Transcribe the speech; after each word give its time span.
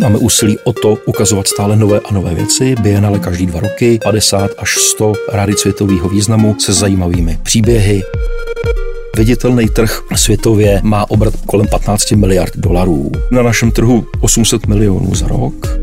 Máme 0.00 0.18
úsilí 0.18 0.58
o 0.64 0.72
to 0.72 0.98
ukazovat 1.06 1.48
stále 1.48 1.76
nové 1.76 2.00
a 2.00 2.12
nové 2.12 2.34
věci, 2.34 2.74
bienale 2.80 3.18
každý 3.18 3.46
dva 3.46 3.60
roky, 3.60 3.98
50 4.04 4.50
až 4.58 4.76
100 4.78 5.12
rady 5.32 5.52
světového 5.52 6.08
významu 6.08 6.56
se 6.58 6.72
zajímavými 6.72 7.38
příběhy. 7.42 8.02
Viditelný 9.16 9.68
trh 9.68 10.02
světově 10.14 10.80
má 10.82 11.10
obrat 11.10 11.34
kolem 11.46 11.66
15 11.68 12.10
miliard 12.10 12.56
dolarů. 12.56 13.12
Na 13.30 13.42
našem 13.42 13.70
trhu 13.70 14.06
800 14.20 14.66
milionů 14.66 15.14
za 15.14 15.28
rok. 15.28 15.78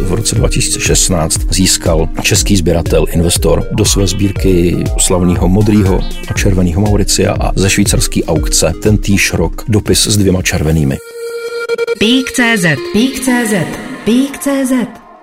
V 0.00 0.12
roce 0.12 0.34
2016 0.34 1.54
získal 1.54 2.08
český 2.22 2.56
sběratel, 2.56 3.04
investor 3.10 3.66
do 3.72 3.84
své 3.84 4.06
sbírky 4.06 4.84
slavného 4.98 5.48
modrého 5.48 6.00
a 6.28 6.32
červeného 6.32 6.80
Mauricia 6.80 7.36
a 7.40 7.52
ze 7.56 7.70
švýcarské 7.70 8.24
aukce 8.24 8.72
ten 8.82 8.98
týž 8.98 9.32
rok 9.32 9.64
dopis 9.68 10.06
s 10.06 10.16
dvěma 10.16 10.42
červenými. 10.42 10.98
Pík.cz 11.98 12.66
Pík.cz 12.92 13.54
Pík.cz 14.04 14.72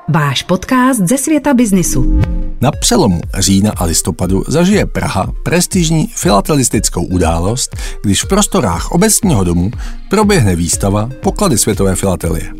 Váš 0.10 0.44
podcast 0.44 1.00
ze 1.00 1.18
světa 1.18 1.54
biznisu. 1.54 2.22
Na 2.62 2.72
přelomu 2.72 3.22
října 3.40 3.72
a 3.78 3.86
listopadu 3.86 4.44
zažije 4.48 4.86
Praha 4.86 5.34
prestižní 5.44 6.08
filatelistickou 6.16 7.06
událost, 7.06 7.76
když 8.04 8.24
v 8.24 8.28
prostorách 8.28 8.92
obecního 8.92 9.44
domu 9.44 9.72
proběhne 10.10 10.56
výstava 10.56 11.10
Poklady 11.22 11.58
světové 11.58 11.96
filatelie. 11.96 12.54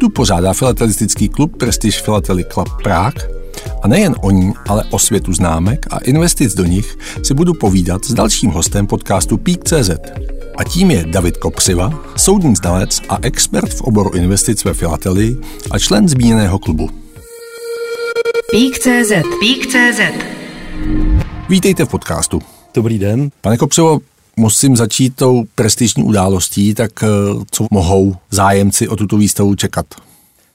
Tu 0.00 0.08
pořádá 0.08 0.52
filatelistický 0.52 1.28
klub 1.28 1.56
Prestige 1.56 2.02
Philately 2.02 2.44
Club 2.44 2.68
Prague 2.82 3.28
a 3.82 3.88
nejen 3.88 4.14
o 4.22 4.30
ní, 4.30 4.52
ale 4.68 4.84
o 4.90 4.98
světu 4.98 5.32
známek 5.32 5.86
a 5.90 5.98
investic 5.98 6.54
do 6.54 6.64
nich 6.64 6.96
si 7.22 7.34
budu 7.34 7.54
povídat 7.54 8.04
s 8.04 8.14
dalším 8.14 8.50
hostem 8.50 8.86
podcastu 8.86 9.36
Peak.cz. 9.36 9.90
A 10.58 10.64
tím 10.64 10.90
je 10.90 11.04
David 11.06 11.36
Kopřiva, 11.36 12.04
soudní 12.16 12.56
znalec 12.56 13.00
a 13.08 13.18
expert 13.22 13.74
v 13.74 13.80
oboru 13.80 14.10
investic 14.14 14.64
ve 14.64 14.74
Filatelii 14.74 15.36
a 15.70 15.78
člen 15.78 16.08
zmíněného 16.08 16.58
klubu. 16.58 16.90
Pík.cz 18.50 19.12
Pík.cz 19.40 20.00
Vítejte 21.48 21.84
v 21.84 21.88
podcastu. 21.88 22.42
Dobrý 22.74 22.98
den. 22.98 23.30
Pane 23.40 23.56
Kopřivo, 23.56 23.98
musím 24.36 24.76
začít 24.76 25.16
tou 25.16 25.44
prestižní 25.54 26.04
událostí, 26.04 26.74
tak 26.74 26.90
eh, 27.02 27.06
co 27.50 27.66
mohou 27.70 28.16
zájemci 28.30 28.88
o 28.88 28.96
tuto 28.96 29.16
výstavu 29.16 29.54
čekat? 29.54 29.86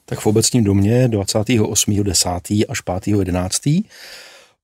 Tak 0.05 0.19
v 0.19 0.27
obecním 0.27 0.63
domě 0.63 1.07
28.10. 1.07 2.65
až 2.69 2.83
5.11. 2.83 3.83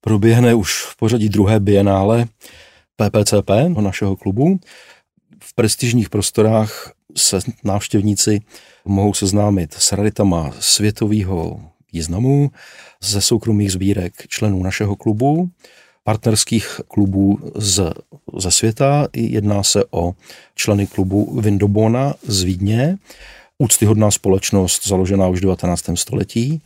proběhne 0.01 0.53
už 0.53 0.83
v 0.83 0.95
pořadí 0.95 1.29
druhé 1.29 1.59
bienále 1.59 2.25
PPCP, 2.95 3.49
našeho 3.79 4.15
klubu. 4.15 4.59
Prestižních 5.59 6.09
prostorách 6.09 6.91
se 7.15 7.39
návštěvníci 7.63 8.39
mohou 8.85 9.13
seznámit 9.13 9.73
s 9.73 9.91
raditama 9.91 10.51
světového 10.59 11.61
významu, 11.93 12.51
ze 13.01 13.21
soukromých 13.21 13.71
sbírek 13.71 14.13
členů 14.27 14.63
našeho 14.63 14.95
klubu, 14.95 15.49
partnerských 16.03 16.81
klubů 16.87 17.39
z, 17.55 17.93
ze 18.37 18.51
světa. 18.51 19.07
Jedná 19.13 19.63
se 19.63 19.83
o 19.91 20.13
členy 20.55 20.87
klubu 20.87 21.41
Vindobona 21.41 22.13
z 22.23 22.43
Vídně, 22.43 22.97
úctyhodná 23.57 24.11
společnost 24.11 24.87
založená 24.87 25.27
už 25.27 25.39
v 25.39 25.41
19. 25.41 25.83
století 25.95 26.61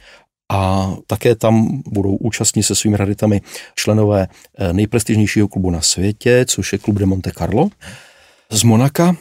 a 0.52 0.92
také 1.08 1.36
tam 1.36 1.82
budou 1.88 2.16
účastní 2.16 2.64
se 2.64 2.76
svými 2.76 2.98
raditami 2.98 3.42
členové 3.76 4.28
eh, 4.58 4.74
nejprestižnějšího 4.74 5.48
klubu 5.48 5.70
na 5.70 5.82
světě, 5.82 6.46
což 6.48 6.74
je 6.74 6.80
klub 6.80 6.98
de 6.98 7.06
Monte 7.06 7.32
Carlo 7.38 7.70
z 8.52 8.64
Monaka 8.64 9.16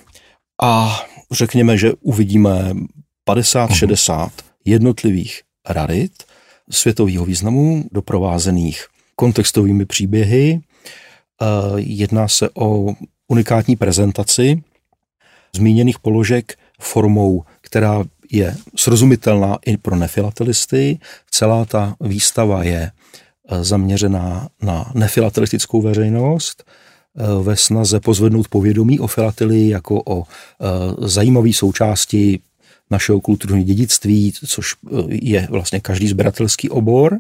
a 0.63 1.01
řekněme, 1.31 1.79
že 1.79 1.93
uvidíme 2.01 2.75
50-60 3.29 4.31
jednotlivých 4.65 5.43
rarit 5.69 6.13
světového 6.71 7.25
významu, 7.25 7.85
doprovázených 7.93 8.87
kontextovými 9.17 9.87
příběhy. 9.87 10.61
Eh, 10.61 11.47
jedná 11.77 12.29
se 12.29 12.51
o 12.55 12.95
unikátní 13.29 13.77
prezentaci 13.77 14.63
zmíněných 15.57 15.99
položek 15.99 16.59
formou, 16.81 17.45
která 17.61 18.05
je 18.31 18.57
srozumitelná 18.77 19.59
i 19.67 19.77
pro 19.77 19.97
nefilatelisty. 19.97 20.99
Celá 21.31 21.65
ta 21.65 21.97
výstava 22.01 22.63
je 22.63 22.91
eh, 23.49 23.65
zaměřená 23.65 24.49
na 24.63 24.93
nefilatelistickou 24.95 25.83
veřejnost 25.83 26.65
ve 27.43 27.57
snaze 27.57 28.01
pozvednout 28.01 28.49
povědomí 28.49 29.01
o 29.01 29.07
filatelii 29.07 29.69
jako 29.69 30.03
o 30.07 30.25
zajímavé 30.99 31.53
součásti 31.53 32.41
našeho 32.91 33.21
kulturního 33.21 33.65
dědictví, 33.65 34.33
což 34.47 34.75
je 35.09 35.49
vlastně 35.51 35.81
každý 35.81 36.09
sběratelský 36.09 36.71
obor. 36.71 37.19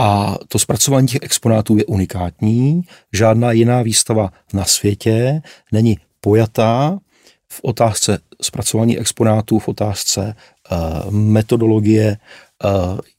A 0.00 0.38
to 0.48 0.58
zpracování 0.58 1.06
těch 1.08 1.22
exponátů 1.22 1.76
je 1.76 1.84
unikátní. 1.84 2.82
Žádná 3.12 3.52
jiná 3.52 3.82
výstava 3.82 4.32
na 4.52 4.64
světě 4.64 5.42
není 5.72 5.98
pojatá 6.20 6.98
v 7.52 7.60
otázce 7.62 8.18
zpracování 8.42 8.98
exponátů, 8.98 9.58
v 9.58 9.68
otázce 9.68 10.34
metodologie 11.10 12.16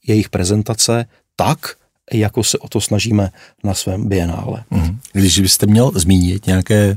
jejich 0.06 0.28
prezentace 0.28 1.04
tak, 1.36 1.76
jako 2.12 2.44
se 2.44 2.58
o 2.58 2.68
to 2.68 2.80
snažíme 2.80 3.30
na 3.64 3.74
svém 3.74 4.08
bienále. 4.08 4.64
Mhm. 4.70 4.98
Když 5.12 5.40
byste 5.40 5.66
měl 5.66 5.92
zmínit 5.94 6.46
nějaké 6.46 6.96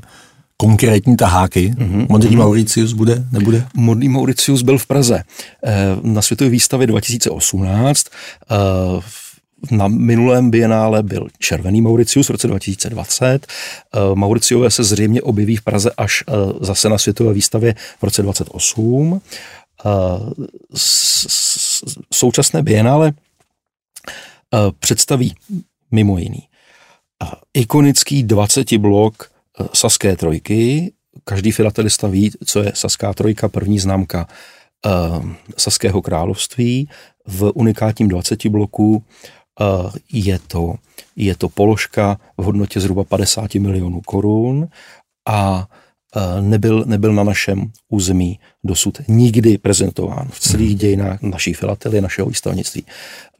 konkrétní 0.57 1.17
taháky. 1.17 1.73
Mm-hmm. 1.77 2.05
Modrý 2.09 2.29
mm-hmm. 2.29 2.37
Mauricius 2.37 2.93
bude, 2.93 3.25
nebude? 3.31 3.67
Modrý 3.75 4.09
Mauricius 4.09 4.61
byl 4.61 4.77
v 4.77 4.85
Praze 4.85 5.23
eh, 5.65 5.73
na 6.01 6.21
Světové 6.21 6.49
výstavě 6.49 6.87
2018. 6.87 8.05
Na 9.71 9.87
minulém 9.87 10.51
bienále 10.51 11.03
byl 11.03 11.27
červený 11.39 11.81
Mauricius 11.81 12.27
v 12.27 12.31
roce 12.31 12.47
2020. 12.47 13.47
Eh, 13.47 13.99
Mauriciové 14.13 14.71
se 14.71 14.83
zřejmě 14.83 15.21
objeví 15.21 15.55
v 15.55 15.61
Praze 15.61 15.91
až 15.97 16.23
eh, 16.27 16.33
zase 16.61 16.89
na 16.89 16.97
světové 16.97 17.33
výstavě 17.33 17.75
v 17.99 18.03
roce 18.03 18.21
2028. 18.21 19.21
Eh, 19.85 19.89
současné 22.13 22.63
bienále 22.63 23.13
představí 24.79 25.35
mimo 25.91 26.17
jiný 26.17 26.47
ikonický 27.53 28.23
20 28.23 28.77
blok 28.77 29.31
saské 29.73 30.15
trojky. 30.15 30.93
Každý 31.23 31.51
filatelista 31.51 32.07
ví, 32.07 32.31
co 32.45 32.63
je 32.63 32.71
saská 32.75 33.13
trojka, 33.13 33.49
první 33.49 33.79
známka 33.79 34.27
Saského 35.57 36.01
království. 36.01 36.89
V 37.27 37.51
unikátním 37.55 38.07
20 38.07 38.47
bloku 38.47 39.03
je 40.13 40.39
to, 40.47 40.75
je 41.15 41.35
to 41.35 41.49
položka 41.49 42.19
v 42.37 42.43
hodnotě 42.43 42.79
zhruba 42.79 43.03
50 43.03 43.55
milionů 43.55 44.01
korun 44.01 44.67
a 45.27 45.67
nebyl, 46.41 46.83
nebyl 46.87 47.13
na 47.13 47.23
našem 47.23 47.71
území 47.89 48.39
dosud 48.63 49.01
nikdy 49.07 49.57
prezentován 49.57 50.27
v 50.31 50.39
celých 50.39 50.69
mhm. 50.69 50.77
dějinách 50.77 51.21
naší 51.21 51.53
filatelie, 51.53 52.01
našeho 52.01 52.27
výstavnictví. 52.29 52.85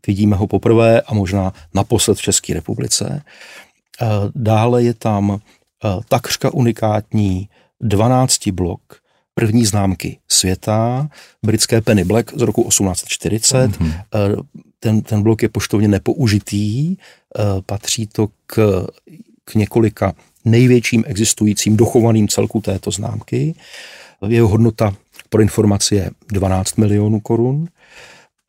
Vidíme 0.07 0.35
ho 0.35 0.47
poprvé 0.47 1.01
a 1.01 1.13
možná 1.13 1.53
naposled 1.73 2.17
v 2.17 2.22
České 2.22 2.53
republice. 2.53 3.23
Dále 4.35 4.84
je 4.84 4.94
tam 4.94 5.39
takřka 6.09 6.53
unikátní 6.53 7.50
12 7.81 8.47
blok 8.47 8.81
první 9.34 9.66
známky 9.66 10.17
světa, 10.28 11.09
britské 11.45 11.81
Penny 11.81 12.03
Black 12.03 12.34
z 12.38 12.41
roku 12.41 12.63
1840. 12.63 13.72
Mm-hmm. 13.72 13.94
Ten, 14.79 15.01
ten 15.01 15.23
blok 15.23 15.44
je 15.44 15.50
poštovně 15.50 15.88
nepoužitý, 15.88 16.95
patří 17.66 18.07
to 18.07 18.28
k, 18.45 18.88
k 19.45 19.55
několika 19.55 20.13
největším 20.46 21.04
existujícím 21.08 21.78
dochovaným 21.78 22.28
celku 22.28 22.62
této 22.62 22.92
známky. 22.92 23.56
Jeho 24.28 24.48
hodnota 24.48 24.96
pro 25.30 25.42
informaci 25.42 25.96
je 25.96 26.12
12 26.31 26.76
milionů 26.76 27.20
korun. 27.20 27.67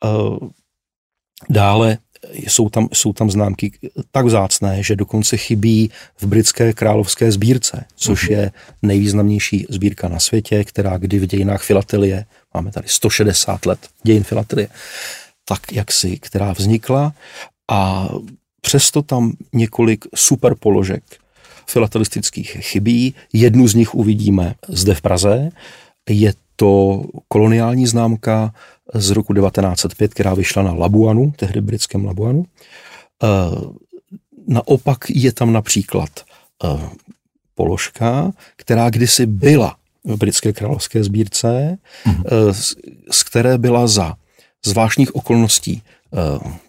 Eh, 0.05 0.09
dále 1.49 1.97
jsou 2.33 2.69
tam, 2.69 2.87
jsou 2.93 3.13
tam 3.13 3.31
známky 3.31 3.71
tak 4.11 4.25
vzácné, 4.25 4.83
že 4.83 4.95
dokonce 4.95 5.37
chybí 5.37 5.91
v 6.17 6.25
britské 6.25 6.73
královské 6.73 7.31
sbírce, 7.31 7.85
což 7.95 8.29
mhm. 8.29 8.39
je 8.39 8.51
nejvýznamnější 8.81 9.65
sbírka 9.69 10.09
na 10.09 10.19
světě, 10.19 10.63
která 10.63 10.97
kdy 10.97 11.19
v 11.19 11.27
dějinách 11.27 11.63
filatelie, 11.63 12.25
máme 12.53 12.71
tady 12.71 12.87
160 12.89 13.65
let 13.65 13.79
dějin 14.03 14.23
filatelie, 14.23 14.67
tak 15.45 15.71
jaksi, 15.71 16.17
která 16.17 16.53
vznikla 16.53 17.13
a 17.71 18.09
přesto 18.61 19.01
tam 19.01 19.33
několik 19.53 20.05
super 20.15 20.55
položek 20.55 21.03
filatelistických 21.67 22.49
chybí. 22.49 23.13
Jednu 23.33 23.67
z 23.67 23.73
nich 23.73 23.95
uvidíme 23.95 24.55
zde 24.67 24.95
v 24.95 25.01
Praze. 25.01 25.49
Je 26.09 26.33
to 26.55 27.03
koloniální 27.27 27.87
známka 27.87 28.53
z 28.93 29.09
roku 29.09 29.33
1905, 29.33 30.13
která 30.13 30.33
vyšla 30.33 30.63
na 30.63 30.73
Labuanu, 30.73 31.33
tehdy 31.35 31.61
britském 31.61 32.05
Labuanu. 32.05 32.45
Eh, 33.23 33.27
naopak 34.47 34.97
je 35.09 35.33
tam 35.33 35.53
například 35.53 36.09
eh, 36.63 36.89
položka, 37.55 38.31
která 38.55 38.89
kdysi 38.89 39.25
byla 39.25 39.75
v 40.03 40.17
britské 40.17 40.53
královské 40.53 41.03
sbírce, 41.03 41.77
mm-hmm. 42.05 42.51
z, 42.51 42.75
z 43.11 43.23
které 43.23 43.57
byla 43.57 43.87
za 43.87 44.15
zvláštních 44.65 45.15
okolností 45.15 45.81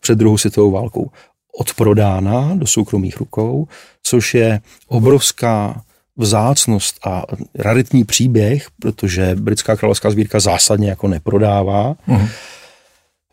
před 0.01 0.19
druhou 0.19 0.39
světovou 0.39 0.71
válkou 0.71 1.11
odprodána 1.59 2.55
do 2.55 2.67
soukromých 2.67 3.17
rukou, 3.17 3.69
což 4.03 4.35
je 4.35 4.61
obrovská 4.87 5.83
vzácnost 6.17 7.07
a 7.07 7.23
raritní 7.55 8.05
příběh, 8.05 8.69
protože 8.81 9.35
britská 9.35 9.77
královská 9.77 10.11
sbírka 10.11 10.41
zásadně 10.41 10.89
jako 10.89 11.09
neprodává 11.09 11.97
uh-huh. 12.09 12.29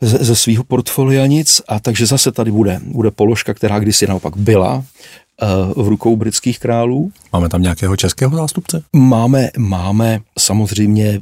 ze, 0.00 0.18
ze 0.18 0.36
svého 0.36 0.64
portfolia 0.64 1.26
nic 1.26 1.60
a 1.68 1.80
takže 1.80 2.06
zase 2.06 2.32
tady 2.32 2.50
bude, 2.50 2.80
bude 2.84 3.10
položka, 3.10 3.54
která 3.54 3.78
kdysi 3.78 4.06
naopak 4.06 4.36
byla 4.36 4.74
uh, 4.74 5.84
v 5.84 5.88
rukou 5.88 6.16
britských 6.16 6.58
králů. 6.58 7.12
Máme 7.32 7.48
tam 7.48 7.62
nějakého 7.62 7.96
českého 7.96 8.36
zástupce? 8.36 8.82
Máme, 8.92 9.50
máme 9.58 10.20
samozřejmě 10.38 11.20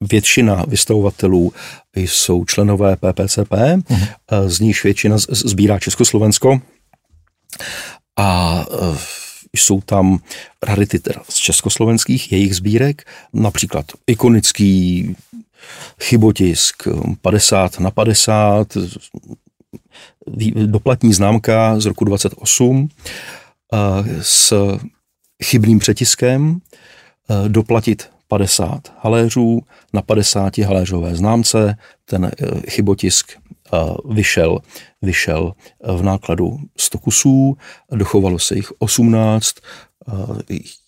většina 0.00 0.64
vystavovatelů 0.68 1.52
jsou 1.96 2.44
členové 2.44 2.96
PPCP, 2.96 3.50
uh-huh. 3.50 3.82
Mhm. 3.90 4.08
z 4.46 4.60
nich 4.60 4.84
většina 4.84 5.16
sbírá 5.28 5.78
Československo 5.78 6.60
a 8.16 8.64
uh, 8.68 8.96
jsou 9.56 9.80
tam 9.80 10.18
rarity 10.62 10.98
teda 10.98 11.20
z 11.28 11.34
československých 11.34 12.32
jejich 12.32 12.56
sbírek, 12.56 13.04
například 13.32 13.86
ikonický 14.06 15.16
chybotisk 16.02 16.88
50 17.22 17.80
na 17.80 17.90
50, 17.90 18.76
doplatní 20.66 21.12
známka 21.12 21.80
z 21.80 21.86
roku 21.86 22.04
28 22.04 22.88
s 24.22 24.54
chybným 25.44 25.78
přetiskem, 25.78 26.60
doplatit 27.48 28.10
50 28.28 28.92
haléřů 28.98 29.60
na 29.92 30.02
50 30.02 30.58
haléřové 30.58 31.14
známce, 31.14 31.76
ten 32.04 32.24
e, 32.24 32.30
chybotisk 32.70 33.32
vyšel, 34.08 34.58
vyšel 35.02 35.52
v 35.96 36.02
nákladu 36.02 36.58
100 36.76 36.98
kusů, 36.98 37.56
dochovalo 37.90 38.38
se 38.38 38.54
jich 38.54 38.72
18, 38.78 39.56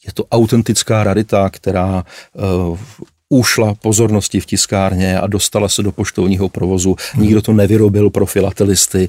je 0.07 0.13
to 0.15 0.25
autentická 0.25 1.05
rarita, 1.05 1.51
která 1.51 2.05
ušla 3.31 3.75
pozornosti 3.75 4.41
v 4.41 4.47
tiskárně 4.47 5.21
a 5.21 5.27
dostala 5.27 5.69
se 5.69 5.83
do 5.83 5.93
poštovního 5.93 6.49
provozu. 6.49 6.97
Nikdo 7.17 7.43
to 7.43 7.53
nevyrobil 7.53 8.11
pro 8.11 8.27
filatelisty 8.27 9.09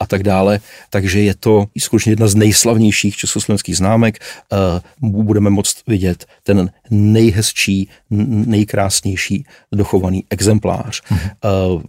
a 0.00 0.06
tak 0.06 0.22
dále. 0.22 0.60
Takže 0.90 1.20
je 1.20 1.34
to 1.34 1.66
skutečně 1.78 2.12
jedna 2.12 2.28
z 2.28 2.34
nejslavnějších 2.34 3.16
československých 3.16 3.76
známek. 3.76 4.18
Budeme 5.00 5.50
moct 5.50 5.76
vidět 5.86 6.26
ten 6.42 6.70
nejhezčí, 6.90 7.88
nejkrásnější 8.46 9.44
dochovaný 9.72 10.24
exemplář. 10.30 11.02
Hmm 11.04 11.82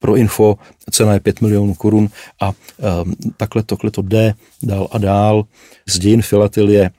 pro 0.00 0.16
info 0.16 0.58
cena 0.90 1.12
je 1.12 1.20
5 1.20 1.40
milionů 1.40 1.74
korun 1.74 2.08
a 2.40 2.48
um, 2.48 3.14
takhle 3.36 3.62
to 3.62 4.02
jde 4.02 4.34
dál 4.62 4.88
a 4.92 4.98
dál. 4.98 5.44
Z 5.88 5.98
dějin 5.98 6.22
filatelie 6.22 6.90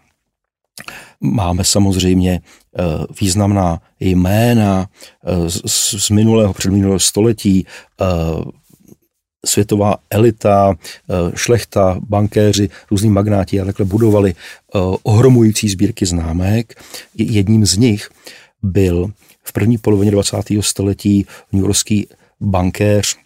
máme 1.22 1.64
samozřejmě 1.64 2.42
uh, 2.80 3.06
významná 3.22 3.82
jména 4.00 4.88
uh, 5.28 5.48
z, 5.66 6.10
minulého, 6.10 6.54
předminulého 6.54 7.00
století, 7.00 7.66
uh, 8.02 8.44
světová 9.46 9.96
elita, 10.10 10.76
šlechta, 11.36 12.00
bankéři, 12.10 12.70
různí 12.92 13.10
magnáti 13.10 13.62
a 13.62 13.66
takhle 13.66 13.86
budovali 13.86 14.36
ohromující 15.04 15.70
sbírky 15.70 16.06
známek. 16.06 16.84
Jedním 17.16 17.66
z 17.66 17.78
nich 17.78 18.10
byl 18.64 19.12
v 19.44 19.54
první 19.54 19.78
polovině 19.78 20.12
20. 20.12 20.38
století 20.60 21.26
newyorský 21.52 22.08
bankéř 22.42 23.18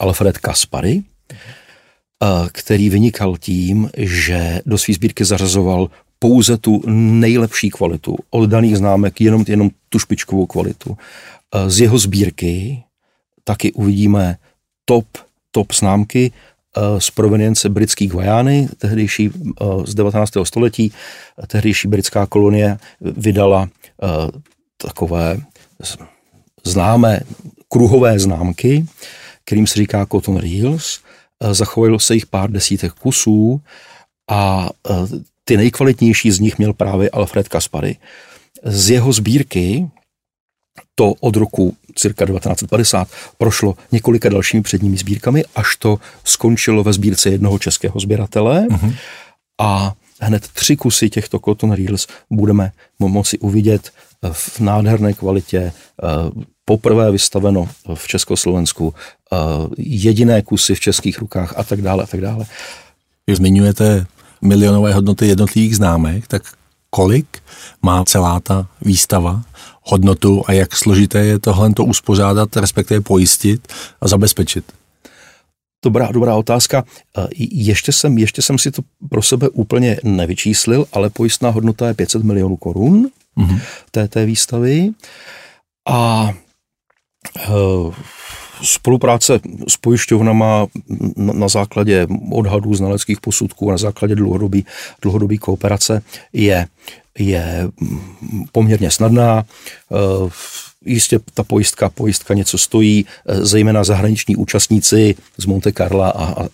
Alfred 0.00 0.38
Kaspary, 0.38 1.02
který 2.52 2.90
vynikal 2.90 3.36
tím, 3.36 3.90
že 3.96 4.60
do 4.66 4.78
své 4.78 4.94
sbírky 4.94 5.24
zařazoval 5.24 5.90
pouze 6.22 6.54
tu 6.56 6.82
nejlepší 6.86 7.70
kvalitu, 7.70 8.16
od 8.30 8.46
daných 8.46 8.78
známek 8.78 9.20
jenom, 9.20 9.44
jenom 9.48 9.70
tu 9.88 9.98
špičkovou 9.98 10.46
kvalitu. 10.46 10.96
Z 11.66 11.80
jeho 11.80 11.98
sbírky 11.98 12.82
taky 13.44 13.72
uvidíme 13.72 14.38
top, 14.84 15.06
top 15.50 15.74
známky 15.74 16.32
z 16.98 17.10
provenience 17.10 17.68
britských 17.68 18.10
Guajány, 18.10 18.68
tehdejší 18.78 19.30
z 19.84 19.94
19. 19.94 20.32
století, 20.42 20.92
tehdejší 21.46 21.88
britská 21.88 22.26
kolonie 22.26 22.78
vydala 23.00 23.68
takové 24.78 25.42
známé 26.64 27.20
kruhové 27.68 28.18
známky, 28.18 28.86
kterým 29.44 29.66
se 29.66 29.78
říká 29.78 30.06
Cotton 30.06 30.36
Reels. 30.36 31.00
Eh, 31.42 31.54
zachovalo 31.54 31.98
se 31.98 32.14
jich 32.14 32.26
pár 32.26 32.50
desítek 32.50 32.92
kusů 32.92 33.60
a 34.30 34.70
eh, 34.90 34.94
ty 35.44 35.56
nejkvalitnější 35.56 36.30
z 36.30 36.40
nich 36.40 36.58
měl 36.58 36.72
právě 36.72 37.10
Alfred 37.10 37.48
Kaspary. 37.48 37.96
Z 38.64 38.90
jeho 38.90 39.12
sbírky 39.12 39.88
to 40.94 41.12
od 41.20 41.36
roku 41.36 41.76
cirka 41.94 42.26
1950 42.26 43.08
prošlo 43.38 43.76
několika 43.92 44.28
dalšími 44.28 44.62
předními 44.62 44.96
sbírkami, 44.96 45.44
až 45.54 45.76
to 45.76 45.98
skončilo 46.24 46.82
ve 46.82 46.92
sbírce 46.92 47.30
jednoho 47.30 47.58
českého 47.58 48.00
sběratele. 48.00 48.66
Uh-huh. 48.70 48.94
A 49.60 49.94
hned 50.20 50.48
tři 50.48 50.76
kusy 50.76 51.10
těchto 51.10 51.38
Cotton 51.38 51.72
Reels 51.72 52.06
budeme 52.30 52.72
moci 52.98 53.38
uvidět 53.38 53.90
v 54.32 54.60
nádherné 54.60 55.12
kvalitě, 55.12 55.72
poprvé 56.64 57.10
vystaveno 57.10 57.68
v 57.94 58.08
Československu, 58.08 58.94
jediné 59.78 60.42
kusy 60.42 60.74
v 60.74 60.80
českých 60.80 61.18
rukách 61.18 61.54
a 61.56 61.64
tak 61.64 61.82
dále 61.82 62.04
a 62.04 62.06
tak 62.06 62.20
dále. 62.20 62.46
Zmiňujete 63.30 64.06
milionové 64.42 64.94
hodnoty 64.94 65.26
jednotlivých 65.26 65.76
známek, 65.76 66.26
tak 66.26 66.42
kolik 66.90 67.26
má 67.82 68.04
celá 68.04 68.40
ta 68.40 68.66
výstava 68.80 69.42
hodnotu 69.82 70.42
a 70.46 70.52
jak 70.52 70.76
složité 70.76 71.18
je 71.18 71.38
tohle 71.38 71.72
to 71.72 71.84
uspořádat, 71.84 72.56
respektive 72.56 73.00
pojistit 73.00 73.68
a 74.00 74.08
zabezpečit? 74.08 74.64
Dobrá, 75.84 76.12
dobrá 76.12 76.36
otázka. 76.36 76.84
Ještě 77.52 77.92
jsem, 77.92 78.18
ještě 78.18 78.42
jsem 78.42 78.58
si 78.58 78.70
to 78.70 78.82
pro 79.10 79.22
sebe 79.22 79.48
úplně 79.48 80.00
nevyčíslil, 80.04 80.86
ale 80.92 81.10
pojistná 81.10 81.50
hodnota 81.50 81.88
je 81.88 81.94
500 81.94 82.22
milionů 82.22 82.56
korun 82.56 83.10
mm-hmm. 83.36 83.60
té, 83.90 84.08
té 84.08 84.26
výstavy. 84.26 84.90
A 85.88 86.30
Eh, 87.38 87.92
spolupráce 88.62 89.40
s 89.68 89.76
pojišťovnama 89.76 90.66
na 91.16 91.48
základě 91.48 92.06
odhadů 92.32 92.74
znaleckých 92.74 93.20
posudků, 93.20 93.70
na 93.70 93.76
základě 93.76 94.14
dlouhodobý, 94.14 94.66
dlouhodobý 95.02 95.38
kooperace 95.38 96.02
je, 96.32 96.66
je 97.18 97.68
poměrně 98.52 98.90
snadná. 98.90 99.44
Eh, 99.92 100.30
jistě 100.84 101.20
ta 101.34 101.42
pojistka, 101.42 101.88
pojistka 101.88 102.34
něco 102.34 102.58
stojí, 102.58 103.06
eh, 103.06 103.44
zejména 103.44 103.84
zahraniční 103.84 104.36
účastníci 104.36 105.14
z 105.38 105.46
Monte 105.46 105.72
Carla 105.72 106.08
a, 106.10 106.24
a, 106.24 106.46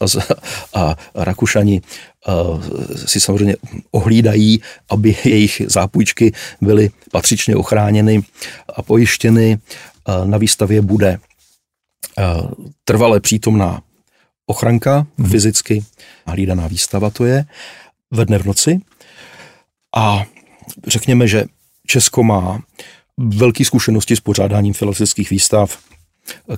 a, 0.75 0.97
a 1.15 1.25
Rakušani 1.25 1.83
si 3.07 3.21
samozřejmě 3.21 3.57
ohlídají, 3.91 4.61
aby 4.91 5.17
jejich 5.25 5.63
zápůjčky 5.67 6.33
byly 6.61 6.91
patřičně 7.13 7.57
ochráněny 7.57 8.23
a 8.77 8.83
pojištěny. 8.83 9.59
Na 10.25 10.39
výstavě 10.39 10.83
bude 10.83 11.19
trvale 12.85 13.21
přítomná 13.21 13.83
ochranka 14.47 15.07
hmm. 15.19 15.31
fyzicky, 15.31 15.85
hlídaná 16.27 16.67
výstava 16.67 17.11
to 17.11 17.25
je, 17.25 17.45
ve 18.11 18.25
dne 18.25 18.39
v 18.39 18.45
noci. 18.45 18.81
A 19.97 20.25
řekněme, 20.87 21.29
že 21.29 21.45
Česko 21.87 22.23
má 22.23 22.63
velké 23.17 23.65
zkušenosti 23.65 24.17
s 24.17 24.21
pořádáním 24.21 24.75
filozofických 24.75 25.31
výstav, 25.31 25.79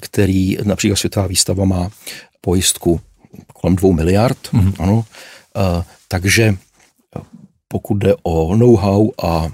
který 0.00 0.56
například 0.64 0.97
světová 0.97 1.26
výstava 1.26 1.64
má 1.64 1.90
pojistku 2.40 3.00
kolem 3.52 3.76
dvou 3.76 3.92
miliard. 3.92 4.38
hmm 4.52 4.75
Ano. 4.78 5.04
takže 6.09 6.56
pokud 7.68 7.94
jde 7.94 8.14
o 8.23 8.56
know-how 8.56 9.11
a 9.23 9.49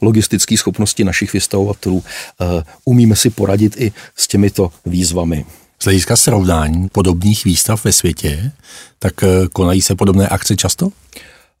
logistické 0.00 0.56
schopnosti 0.56 1.04
našich 1.04 1.32
vystavovatelů 1.32 2.04
eh, 2.40 2.44
umíme 2.84 3.16
si 3.16 3.30
poradit 3.30 3.76
i 3.80 3.92
s 4.16 4.28
těmito 4.28 4.72
výzvami. 4.86 5.44
Z 5.78 5.84
hlediska 5.84 6.16
srovnání 6.16 6.88
podobných 6.88 7.44
výstav 7.44 7.84
ve 7.84 7.92
světě, 7.92 8.52
tak 8.98 9.22
eh, 9.22 9.48
konají 9.52 9.82
se 9.82 9.94
podobné 9.94 10.28
akce 10.28 10.56
často? 10.56 10.88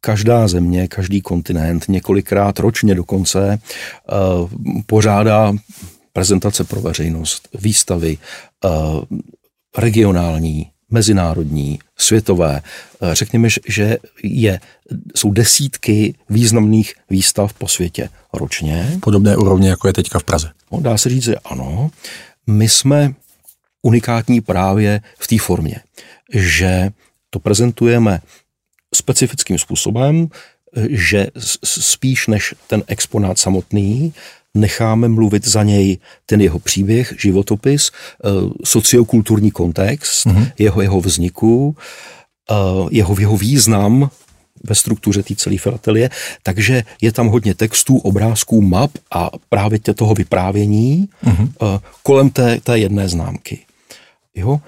Každá 0.00 0.48
země, 0.48 0.88
každý 0.88 1.20
kontinent 1.20 1.84
několikrát 1.88 2.58
ročně 2.58 2.94
dokonce 2.94 3.58
eh, 3.58 4.12
pořádá 4.86 5.52
prezentace 6.12 6.64
pro 6.64 6.80
veřejnost, 6.80 7.48
výstavy 7.60 8.18
regionální, 9.78 10.71
mezinárodní, 10.92 11.78
světové. 11.98 12.62
Eh, 13.02 13.14
řekněme, 13.14 13.48
že 13.68 13.98
je, 14.22 14.60
jsou 15.16 15.30
desítky 15.30 16.14
významných 16.30 16.94
výstav 17.10 17.52
po 17.52 17.68
světě 17.68 18.08
ročně. 18.32 18.98
Podobné 19.00 19.36
úrovně, 19.36 19.68
jako 19.68 19.86
je 19.86 19.92
teďka 19.92 20.18
v 20.18 20.24
Praze. 20.24 20.50
No, 20.72 20.80
dá 20.80 20.98
se 20.98 21.08
říct, 21.08 21.22
že 21.22 21.34
ano. 21.36 21.90
My 22.46 22.68
jsme 22.68 23.14
unikátní 23.82 24.40
právě 24.40 25.00
v 25.18 25.26
té 25.26 25.38
formě, 25.38 25.76
že 26.34 26.90
to 27.30 27.38
prezentujeme 27.38 28.20
specifickým 28.94 29.58
způsobem, 29.58 30.28
že 30.90 31.26
spíš 31.64 32.26
než 32.26 32.54
ten 32.66 32.82
exponát 32.86 33.38
samotný, 33.38 34.14
necháme 34.54 35.08
mluvit 35.08 35.48
za 35.48 35.62
něj 35.62 35.98
ten 36.26 36.40
jeho 36.40 36.58
příběh, 36.58 37.14
životopis, 37.18 37.90
eh, 37.90 38.28
sociokulturní 38.64 39.50
kontext, 39.50 40.26
mm-hmm. 40.26 40.52
jeho, 40.58 40.82
jeho 40.82 41.00
vzniku, 41.00 41.76
eh, 42.50 42.54
jeho, 42.90 43.16
jeho 43.18 43.36
význam 43.36 44.10
ve 44.64 44.74
struktuře 44.74 45.22
té 45.22 45.34
celé 45.34 45.58
filatelie, 45.58 46.10
takže 46.42 46.84
je 47.00 47.12
tam 47.12 47.28
hodně 47.28 47.54
textů, 47.54 47.98
obrázků, 47.98 48.62
map 48.62 48.90
a 49.10 49.30
právě 49.48 49.78
tě 49.78 49.94
toho 49.94 50.14
vyprávění 50.14 51.08
mm-hmm. 51.24 51.80
kolem 52.02 52.30
té, 52.30 52.60
té 52.60 52.78
jedné 52.78 53.08
známky. 53.08 53.58
Jo? 54.34 54.60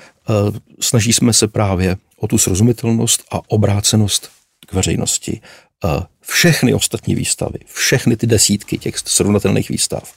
Snaží 0.81 1.13
jsme 1.13 1.33
se 1.33 1.49
právě 1.49 1.97
o 2.17 2.27
tu 2.27 2.39
srozumitelnost 2.39 3.25
a 3.31 3.41
obrácenost 3.51 4.31
k 4.67 4.73
veřejnosti 4.73 5.41
všechny 6.27 6.75
ostatní 6.75 7.15
výstavy, 7.15 7.59
všechny 7.67 8.17
ty 8.17 8.27
desítky 8.27 8.79
těch 8.79 8.99
srovnatelných 8.99 9.69
výstav, 9.69 10.13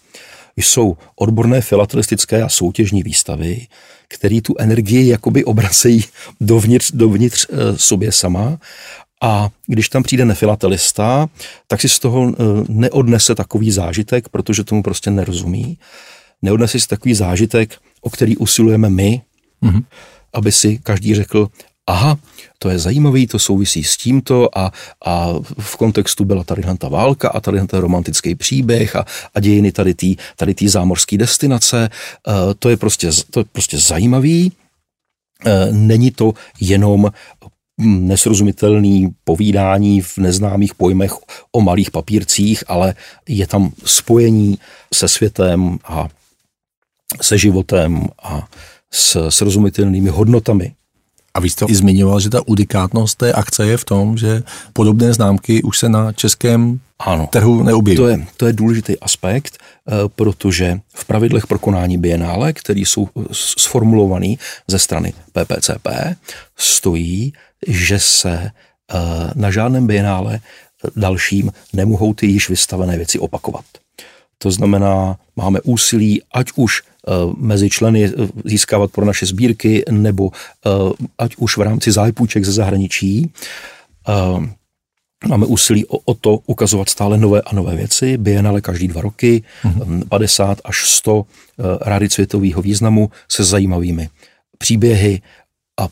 jsou 0.57 0.97
odborné 1.15 1.61
filatelistické 1.61 2.43
a 2.43 2.49
soutěžní 2.49 3.03
výstavy, 3.03 3.67
které 4.07 4.41
tu 4.41 4.55
energii 4.59 5.07
jakoby 5.07 5.45
obracejí 5.45 6.03
dovnitř, 6.41 6.91
dovnitř 6.91 7.47
e, 7.49 7.77
sobě 7.77 8.11
sama 8.11 8.59
a 9.21 9.49
když 9.67 9.89
tam 9.89 10.03
přijde 10.03 10.25
nefilatelista, 10.25 11.29
tak 11.67 11.81
si 11.81 11.89
z 11.89 11.99
toho 11.99 12.29
e, 12.29 12.33
neodnese 12.67 13.35
takový 13.35 13.71
zážitek, 13.71 14.29
protože 14.29 14.63
tomu 14.63 14.83
prostě 14.83 15.11
nerozumí. 15.11 15.77
Neodnese 16.41 16.79
si 16.79 16.87
takový 16.87 17.13
zážitek, 17.13 17.75
o 18.01 18.09
který 18.09 18.37
usilujeme 18.37 18.89
my, 18.89 19.21
mm-hmm. 19.63 19.83
aby 20.33 20.51
si 20.51 20.77
každý 20.77 21.15
řekl, 21.15 21.47
aha, 21.87 22.17
to 22.59 22.69
je 22.69 22.79
zajímavý, 22.79 23.27
to 23.27 23.39
souvisí 23.39 23.83
s 23.83 23.97
tímto 23.97 24.57
a, 24.57 24.71
a 25.05 25.33
v 25.59 25.75
kontextu 25.75 26.25
byla 26.25 26.43
tady 26.43 26.63
ta 26.77 26.87
válka 26.89 27.29
a 27.29 27.39
tady 27.39 27.67
ten 27.67 27.79
romantický 27.79 28.35
příběh 28.35 28.95
a, 28.95 29.05
a 29.35 29.39
dějiny 29.39 29.71
tady 29.71 29.93
té 29.93 30.07
tady 30.35 30.53
tý 30.53 30.67
zámořské 30.67 31.17
destinace. 31.17 31.89
Uh, 32.27 32.33
to, 32.59 32.69
je 32.69 32.77
prostě, 32.77 33.09
to 33.31 33.39
je 33.39 33.43
prostě 33.51 33.77
zajímavý. 33.77 34.51
Uh, 35.45 35.51
není 35.71 36.11
to 36.11 36.33
jenom 36.59 37.11
hm, 37.81 38.07
nesrozumitelný 38.07 39.09
povídání 39.23 40.01
v 40.01 40.17
neznámých 40.17 40.75
pojmech 40.75 41.11
o 41.51 41.61
malých 41.61 41.91
papírcích, 41.91 42.63
ale 42.67 42.95
je 43.27 43.47
tam 43.47 43.71
spojení 43.85 44.57
se 44.93 45.07
světem 45.07 45.79
a 45.85 46.07
se 47.21 47.37
životem 47.37 48.07
a 48.23 48.47
s 48.91 49.29
srozumitelnými 49.29 50.09
hodnotami 50.09 50.76
a 51.37 51.39
vy 51.39 51.49
jste 51.49 51.65
i 51.69 51.75
zmiňoval, 51.75 52.19
že 52.19 52.29
ta 52.29 52.47
udikátnost 52.47 53.15
té 53.15 53.33
akce 53.33 53.67
je 53.67 53.77
v 53.77 53.85
tom, 53.85 54.17
že 54.17 54.43
podobné 54.73 55.13
známky 55.13 55.63
už 55.63 55.79
se 55.79 55.89
na 55.89 56.11
českém 56.11 56.79
ano, 56.99 57.27
trhu 57.31 57.63
neobjeví. 57.63 57.97
To 57.97 58.07
je, 58.07 58.25
to 58.37 58.47
je 58.47 58.53
důležitý 58.53 58.99
aspekt, 58.99 59.57
eh, 59.57 59.91
protože 60.15 60.79
v 60.93 61.05
pravidlech 61.05 61.47
pro 61.47 61.59
konání 61.59 61.97
bienále, 61.97 62.53
které 62.53 62.79
jsou 62.79 63.07
sformulované 63.31 64.35
ze 64.67 64.79
strany 64.79 65.13
PPCP, 65.31 65.87
stojí, 66.57 67.33
že 67.67 67.99
se 67.99 68.33
eh, 68.33 68.97
na 69.35 69.51
žádném 69.51 69.87
bienále 69.87 70.39
dalším 70.95 71.51
nemohou 71.73 72.13
ty 72.13 72.27
již 72.27 72.49
vystavené 72.49 72.97
věci 72.97 73.19
opakovat. 73.19 73.65
To 74.37 74.51
znamená, 74.51 75.17
máme 75.35 75.61
úsilí, 75.61 76.21
ať 76.31 76.51
už 76.55 76.81
eh, 76.81 77.11
mezi 77.37 77.69
členy 77.69 78.05
eh, 78.05 78.11
získávat 78.45 78.91
pro 78.91 79.05
naše 79.05 79.25
sbírky, 79.25 79.83
nebo 79.91 80.31
eh, 80.31 80.69
ať 81.17 81.35
už 81.35 81.57
v 81.57 81.61
rámci 81.61 81.91
zájpůjček 81.91 82.45
ze 82.45 82.51
zahraničí. 82.51 83.31
Máme 85.27 85.45
úsilí 85.45 85.85
o, 85.85 85.97
o 85.97 86.13
to 86.13 86.37
ukazovat 86.45 86.89
stále 86.89 87.17
nové 87.17 87.41
a 87.41 87.55
nové 87.55 87.75
věci. 87.75 88.17
Bienale 88.17 88.61
každý 88.61 88.87
dva 88.87 89.01
roky, 89.01 89.43
mm-hmm. 89.63 90.07
50 90.07 90.61
až 90.65 90.89
100 90.89 91.25
rády 91.81 92.09
světového 92.09 92.61
významu 92.61 93.11
se 93.31 93.43
zajímavými 93.43 94.09
příběhy 94.57 95.21
a 95.81 95.87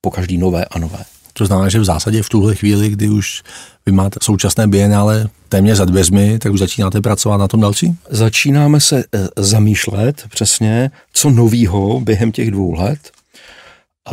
po 0.00 0.10
každý 0.10 0.38
nové 0.38 0.64
a 0.64 0.78
nové. 0.78 1.15
To 1.38 1.46
znamená, 1.46 1.68
že 1.68 1.78
v 1.78 1.84
zásadě 1.84 2.22
v 2.22 2.28
tuhle 2.28 2.54
chvíli, 2.54 2.88
kdy 2.88 3.08
už 3.08 3.42
vy 3.86 3.92
máte 3.92 4.18
současné 4.22 4.66
bienále 4.66 5.28
téměř 5.48 5.76
za 5.76 5.84
dveřmi, 5.84 6.38
tak 6.38 6.52
už 6.52 6.58
začínáte 6.58 7.00
pracovat 7.00 7.36
na 7.36 7.48
tom 7.48 7.60
další? 7.60 7.96
Začínáme 8.10 8.80
se 8.80 8.98
e, 8.98 9.28
zamýšlet 9.36 10.24
přesně, 10.30 10.90
co 11.12 11.30
novýho 11.30 12.00
během 12.00 12.32
těch 12.32 12.50
dvou 12.50 12.72
let 12.72 12.98
e, 13.10 14.12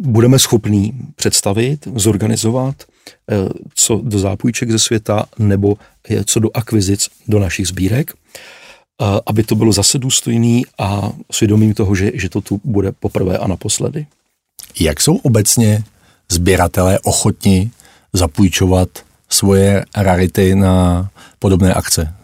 budeme 0.00 0.38
schopní 0.38 0.92
představit, 1.16 1.88
zorganizovat, 1.94 2.74
e, 2.82 2.84
co 3.74 4.00
do 4.04 4.18
zápůjček 4.18 4.70
ze 4.70 4.78
světa 4.78 5.26
nebo 5.38 5.76
co 6.24 6.40
do 6.40 6.50
akvizic 6.54 7.08
do 7.28 7.38
našich 7.38 7.68
sbírek, 7.68 8.12
aby 9.26 9.42
to 9.42 9.54
bylo 9.54 9.72
zase 9.72 9.98
důstojný 9.98 10.62
a 10.78 11.12
svědomím 11.32 11.74
toho, 11.74 11.94
že, 11.94 12.10
že 12.14 12.28
to 12.28 12.40
tu 12.40 12.60
bude 12.64 12.92
poprvé 12.92 13.38
a 13.38 13.46
naposledy. 13.46 14.06
Jak 14.80 15.00
jsou 15.00 15.16
obecně 15.16 15.84
sběratelé 16.32 16.98
ochotni 16.98 17.70
zapůjčovat 18.12 18.88
svoje 19.28 19.84
rarity 19.96 20.54
na 20.54 21.10
podobné 21.38 21.74
akce? 21.74 22.14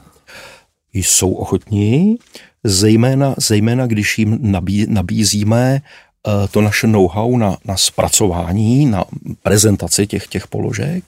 Jsou 0.93 1.33
ochotní, 1.33 2.17
zejména, 2.65 3.35
zejména 3.39 3.87
když 3.87 4.19
jim 4.19 4.39
nabí, 4.41 4.87
nabízíme 4.89 5.81
uh, 6.27 6.47
to 6.51 6.61
naše 6.61 6.87
know-how 6.87 7.37
na, 7.37 7.57
na 7.65 7.77
zpracování, 7.77 8.87
na 8.87 9.05
prezentaci 9.43 10.07
těch, 10.07 10.27
těch 10.27 10.47
položek. 10.47 11.05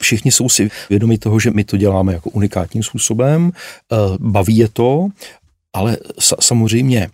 Všichni 0.00 0.32
jsou 0.32 0.48
si 0.48 0.70
vědomi 0.90 1.18
toho, 1.18 1.40
že 1.40 1.50
my 1.50 1.64
to 1.64 1.76
děláme 1.76 2.12
jako 2.12 2.30
unikátním 2.30 2.82
způsobem, 2.82 3.52
uh, 3.90 4.16
baví 4.18 4.56
je 4.56 4.68
to, 4.68 5.08
ale 5.72 5.96
sa, 6.18 6.36
samozřejmě 6.40 7.10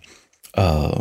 uh, 0.57 0.91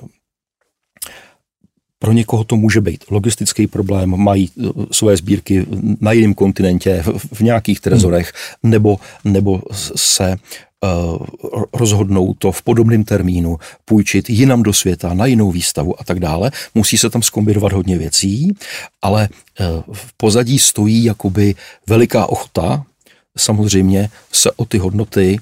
pro 1.98 2.12
někoho 2.12 2.44
to 2.44 2.56
může 2.56 2.80
být 2.80 3.04
logistický 3.10 3.66
problém, 3.66 4.16
mají 4.16 4.50
eh, 4.50 4.68
svoje 4.92 5.16
sbírky 5.16 5.66
na 6.00 6.12
jiném 6.12 6.34
kontinentě, 6.34 7.04
v 7.32 7.40
nějakých 7.40 7.80
trezorech, 7.80 8.32
hmm. 8.62 8.70
nebo, 8.70 8.98
nebo 9.24 9.62
se 9.96 10.36
uh, 10.84 11.26
rozhodnou 11.72 12.34
to 12.34 12.52
v 12.52 12.62
podobném 12.62 13.04
termínu 13.04 13.58
půjčit 13.84 14.30
jinam 14.30 14.62
do 14.62 14.72
světa, 14.72 15.14
na 15.14 15.26
jinou 15.26 15.50
výstavu 15.50 16.00
a 16.00 16.04
tak 16.04 16.20
dále. 16.20 16.50
Musí 16.74 16.98
se 16.98 17.10
tam 17.10 17.22
skombinovat 17.22 17.72
hodně 17.72 17.98
věcí, 17.98 18.56
ale 19.02 19.28
uh, 19.60 19.94
v 19.94 20.12
pozadí 20.16 20.58
stojí 20.58 21.04
jakoby 21.04 21.54
veliká 21.86 22.26
ochota 22.26 22.84
samozřejmě 23.38 24.10
se 24.32 24.50
o 24.50 24.64
ty 24.64 24.78
hodnoty 24.78 25.40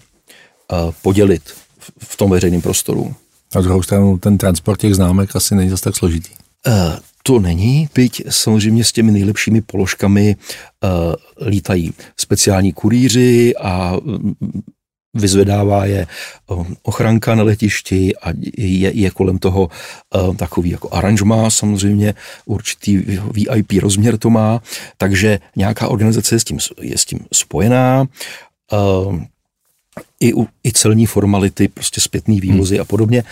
uh, 0.73 0.93
podělit 1.03 1.43
v 1.99 2.17
tom 2.17 2.31
veřejném 2.31 2.63
prostoru. 2.63 3.15
Na 3.55 3.61
druhou 3.61 3.83
stranu 3.83 4.19
ten 4.19 4.39
transport 4.39 4.81
těch 4.81 4.95
známek 4.95 5.37
asi 5.37 5.55
není 5.55 5.71
zase 5.71 5.85
tak 5.85 5.97
složitý. 5.97 6.46
Eh, 6.67 6.99
to 7.27 7.39
není, 7.39 7.89
byť 7.95 8.23
samozřejmě 8.31 8.85
s 8.85 8.93
těmi 8.93 9.13
nejlepšími 9.13 9.61
položkami 9.61 10.37
uh, 10.37 11.49
lítají 11.49 11.93
speciální 12.17 12.73
kurýři 12.73 13.55
a 13.57 13.97
mm, 14.03 14.35
vyzvedává 15.15 15.85
je 15.85 16.07
ochranka 16.83 17.35
na 17.35 17.43
letišti 17.43 18.17
a 18.17 18.31
je, 18.57 18.91
je 18.95 19.11
kolem 19.11 19.39
toho 19.39 19.69
takový 20.37 20.71
jako 20.71 20.95
aranžma, 20.95 21.51
samozřejmě 21.51 22.15
určitý 22.45 22.97
VIP 22.97 23.73
rozměr 23.81 24.19
to 24.19 24.31
má, 24.31 24.63
takže 24.97 25.39
nějaká 25.57 25.89
organizace 25.89 26.35
je 26.35 26.41
s 26.41 26.45
tím, 26.45 26.59
je 26.81 26.99
s 26.99 27.05
tím 27.05 27.19
spojená. 27.33 28.07
I, 30.21 30.33
I 30.65 30.73
celní 30.73 31.07
formality, 31.07 31.69
prostě 31.69 32.01
zpětný 32.01 32.41
vývozy 32.41 32.75
hmm. 32.75 32.83
a 32.83 32.85
podobně 32.85 33.25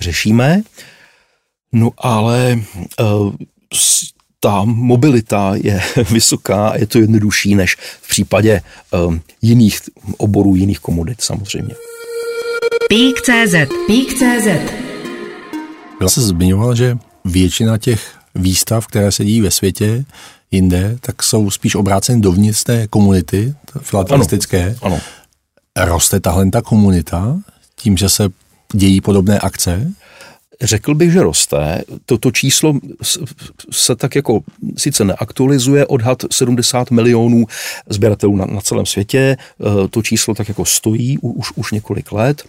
řešíme. 0.00 0.62
No 1.74 1.90
ale 1.98 2.58
uh, 3.00 3.32
ta 4.40 4.64
mobilita 4.64 5.52
je 5.54 5.80
vysoká 6.10 6.68
a 6.68 6.76
je 6.76 6.86
to 6.86 6.98
jednodušší 6.98 7.54
než 7.54 7.76
v 8.02 8.08
případě 8.08 8.62
um, 9.06 9.20
jiných 9.42 9.80
oborů, 10.16 10.56
jiných 10.56 10.78
komodit 10.78 11.20
samozřejmě. 11.20 11.74
Pík.cz 12.88 13.54
Pík.cz 13.86 14.46
Byla 15.98 16.10
se 16.10 16.20
zmiňoval, 16.20 16.74
že 16.74 16.98
většina 17.24 17.78
těch 17.78 18.14
výstav, 18.34 18.86
které 18.86 19.12
se 19.12 19.24
dějí 19.24 19.40
ve 19.40 19.50
světě, 19.50 20.04
jinde, 20.50 20.96
tak 21.00 21.22
jsou 21.22 21.50
spíš 21.50 21.74
obráceny 21.74 22.20
dovnitř 22.20 22.62
té 22.64 22.86
komunity 22.86 23.54
filatelistické. 23.80 24.76
Ano, 24.82 25.00
ano. 25.76 25.88
Roste 25.88 26.20
tahle 26.20 26.50
ta 26.50 26.62
komunita 26.62 27.38
tím, 27.76 27.96
že 27.96 28.08
se 28.08 28.28
dějí 28.74 29.00
podobné 29.00 29.38
akce? 29.38 29.92
Řekl 30.62 30.94
bych, 30.94 31.12
že 31.12 31.22
roste. 31.22 31.82
Toto 32.06 32.30
číslo 32.30 32.74
se 33.70 33.96
tak 33.96 34.14
jako 34.14 34.40
sice 34.76 35.04
neaktualizuje, 35.04 35.86
odhad 35.86 36.22
70 36.30 36.90
milionů 36.90 37.46
sběratelů 37.88 38.36
na, 38.36 38.46
na 38.46 38.60
celém 38.60 38.86
světě. 38.86 39.36
To 39.90 40.02
číslo 40.02 40.34
tak 40.34 40.48
jako 40.48 40.64
stojí 40.64 41.18
už, 41.18 41.52
už 41.54 41.72
několik 41.72 42.12
let. 42.12 42.44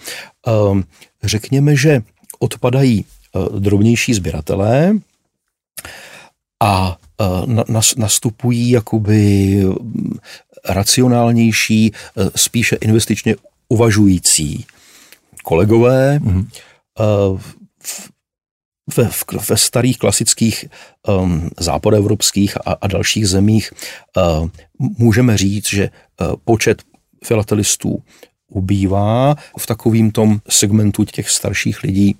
Řekněme, 1.24 1.76
že 1.76 2.02
odpadají 2.40 3.06
drobnější 3.60 4.14
sběratelé 4.14 4.94
a 6.64 6.98
nastupují 7.98 8.70
jakoby 8.70 9.62
racionálnější, 10.70 11.92
spíše 12.36 12.76
investičně 12.76 13.36
uvažující 13.70 14.66
kolegové 15.44 16.20
mm-hmm. 16.20 16.46
Ve, 18.98 19.10
ve 19.50 19.58
starých 19.58 19.98
klasických 19.98 20.66
um, 21.08 21.50
západoevropských 21.60 22.58
a, 22.58 22.72
a 22.82 22.88
dalších 22.88 23.28
zemích 23.28 23.74
uh, 24.18 24.50
můžeme 24.80 25.38
říct, 25.38 25.70
že 25.70 25.90
uh, 25.90 26.36
počet 26.46 26.82
filatelistů 27.24 28.04
ubývá 28.48 29.36
v 29.60 29.66
takovým 29.68 30.12
tom 30.12 30.40
segmentu 30.50 31.06
těch 31.06 31.30
starších 31.30 31.84
lidí, 31.84 32.16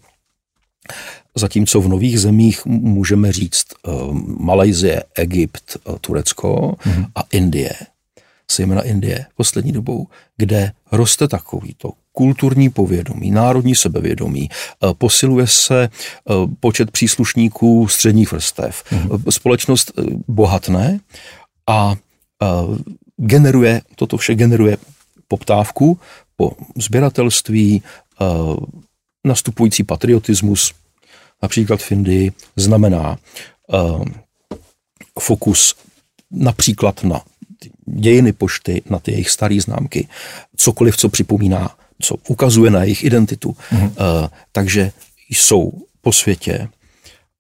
zatímco 1.36 1.82
v 1.82 1.88
nových 1.88 2.20
zemích 2.20 2.66
můžeme 2.66 3.32
říct 3.32 3.66
uh, 3.88 4.14
Malajzie, 4.40 5.04
Egypt, 5.16 5.78
uh, 5.84 5.96
Turecko 6.02 6.76
mm-hmm. 6.82 7.06
a 7.16 7.24
Indie 7.32 7.74
zejména 8.52 8.82
Indie 8.82 9.26
poslední 9.36 9.72
dobou, 9.72 10.08
kde 10.38 10.72
roste 10.92 11.28
takovýto 11.28 11.92
kulturní 12.16 12.70
povědomí, 12.70 13.32
národní 13.32 13.76
sebevědomí, 13.76 14.50
eh, 14.50 14.94
posiluje 14.98 15.48
se 15.48 15.84
eh, 15.84 16.34
počet 16.60 16.92
příslušníků 16.92 17.88
středních 17.88 18.32
vrstev. 18.32 18.84
Mm-hmm. 18.92 19.32
Společnost 19.32 19.92
bohatne 20.28 21.00
a 21.70 21.96
generuje, 23.18 23.82
toto 23.96 24.18
vše 24.18 24.36
generuje 24.36 24.78
poptávku 25.28 26.00
po 26.36 26.52
sběratelství, 26.76 27.84
nastupující 29.24 29.84
patriotismus, 29.84 30.74
například 31.42 31.82
v 31.82 31.92
Indii, 31.92 32.32
znamená 32.56 33.18
fokus 35.20 35.76
například 36.32 37.04
na 37.04 37.22
dějiny 37.86 38.34
pošty, 38.34 38.82
na 38.90 39.00
ty 39.00 39.12
jejich 39.12 39.30
staré 39.30 39.62
známky, 39.62 40.08
cokoliv, 40.56 40.98
co 40.98 41.10
připomíná, 41.10 41.76
co 42.02 42.16
ukazuje 42.28 42.72
na 42.72 42.84
jejich 42.84 43.04
identitu. 43.04 43.56
Mm-hmm. 43.72 43.86
Uh, 43.86 44.28
takže 44.52 44.92
jsou 45.30 45.72
po 46.02 46.14
světě 46.14 46.70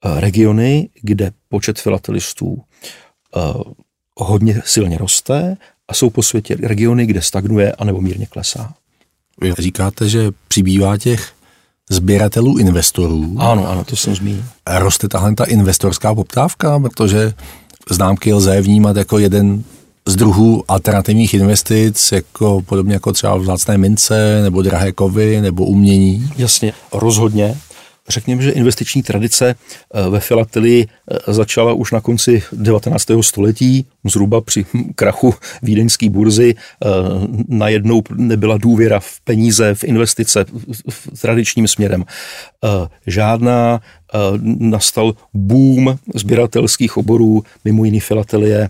uh, 0.05 0.19
regiony, 0.19 0.89
kde 1.01 1.31
počet 1.49 1.79
filatelistů 1.79 2.47
uh, 2.53 3.61
hodně 4.17 4.61
silně 4.65 4.97
roste 4.97 5.57
a 5.87 5.93
jsou 5.93 6.09
po 6.09 6.23
světě 6.23 6.55
regiony, 6.55 7.05
kde 7.05 7.21
stagnuje 7.21 7.71
anebo 7.71 8.01
mírně 8.01 8.25
klesá. 8.25 8.73
Vy 9.41 9.53
říkáte, 9.59 10.09
že 10.09 10.31
přibývá 10.47 10.97
těch 10.97 11.33
sběratelů 11.89 12.57
investorů. 12.57 13.35
Ano, 13.39 13.69
ano, 13.69 13.83
to 13.83 13.95
jsem 13.95 14.15
zmínil. 14.15 14.43
Roste 14.77 15.07
tahle 15.07 15.35
ta 15.35 15.45
investorská 15.45 16.15
poptávka, 16.15 16.79
protože 16.79 17.33
známky 17.89 18.33
lze 18.33 18.61
vnímat 18.61 18.97
jako 18.97 19.19
jeden 19.19 19.63
z 20.07 20.15
druhů 20.15 20.63
alternativních 20.67 21.33
investic, 21.33 22.11
jako 22.11 22.61
podobně 22.65 22.93
jako 22.93 23.13
třeba 23.13 23.35
vzácné 23.35 23.77
mince, 23.77 24.41
nebo 24.43 24.61
drahé 24.61 24.91
kovy, 24.91 25.41
nebo 25.41 25.65
umění? 25.65 26.29
Jasně, 26.37 26.73
rozhodně. 26.93 27.57
Řekněme, 28.09 28.41
že 28.41 28.51
investiční 28.51 29.03
tradice 29.03 29.55
eh, 29.55 30.09
ve 30.09 30.19
filatelii 30.19 30.87
eh, 30.87 31.33
začala 31.33 31.73
už 31.73 31.91
na 31.91 32.01
konci 32.01 32.43
19. 32.51 33.05
století, 33.21 33.85
zhruba 34.03 34.41
při 34.41 34.65
krachu 34.95 35.33
vídeňské 35.61 36.09
burzy. 36.09 36.55
Eh, 36.55 36.87
najednou 37.47 38.01
nebyla 38.15 38.57
důvěra 38.57 38.99
v 38.99 39.21
peníze, 39.23 39.75
v 39.75 39.83
investice 39.83 40.45
v 40.89 41.21
tradičním 41.21 41.67
směrem. 41.67 42.05
Žádná 43.07 43.81
nastal 44.43 45.13
boom 45.33 45.97
sběratelských 46.15 46.97
oborů, 46.97 47.43
mimo 47.65 47.85
jiný 47.85 47.99
filatelie, 47.99 48.69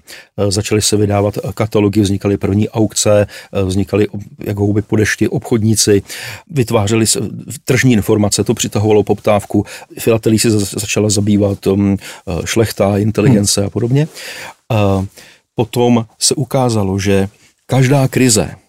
začaly 0.49 0.81
se 0.81 0.97
vydávat 0.97 1.37
katalogy, 1.53 2.01
vznikaly 2.01 2.37
první 2.37 2.69
aukce, 2.69 3.27
vznikaly 3.65 4.07
jak 4.39 4.57
houby 4.57 4.81
po 4.81 4.95
dešti 4.95 5.27
obchodníci, 5.27 6.03
vytvářely 6.49 7.07
se 7.07 7.19
tržní 7.65 7.93
informace, 7.93 8.43
to 8.43 8.53
přitahovalo 8.53 9.03
poptávku, 9.03 9.65
filatelí 9.99 10.39
se 10.39 10.49
začala 10.59 11.09
zabývat 11.09 11.67
um, 11.67 11.97
šlechta, 12.45 12.97
inteligence 12.97 13.63
a 13.63 13.69
podobně. 13.69 14.07
Potom 15.55 16.05
se 16.19 16.35
ukázalo, 16.35 16.99
že 16.99 17.29
každá 17.67 18.07
krize, 18.07 18.55
Eh, 18.55 18.64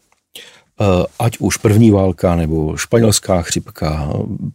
ať 1.18 1.38
už 1.38 1.56
první 1.56 1.90
válka 1.90 2.36
nebo 2.36 2.76
španělská 2.76 3.42
chřipka, 3.42 4.08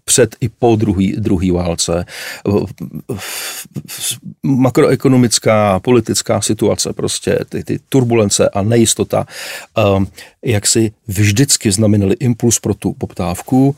před 0.05 0.35
i 0.41 0.49
po 0.49 0.75
druhý, 0.75 1.15
druhý 1.17 1.51
válce, 1.51 2.05
eh, 2.47 3.15
makroekonomická, 4.43 5.79
politická 5.79 6.41
situace, 6.41 6.93
prostě 6.93 7.39
ty, 7.49 7.63
ty 7.63 7.79
turbulence 7.89 8.49
a 8.49 8.61
nejistota, 8.61 9.25
eh, 9.77 10.05
jak 10.45 10.67
si 10.67 10.91
vždycky 11.07 11.71
znamenaly 11.71 12.15
impuls 12.19 12.59
pro 12.59 12.73
tu 12.73 12.93
poptávku, 12.93 13.75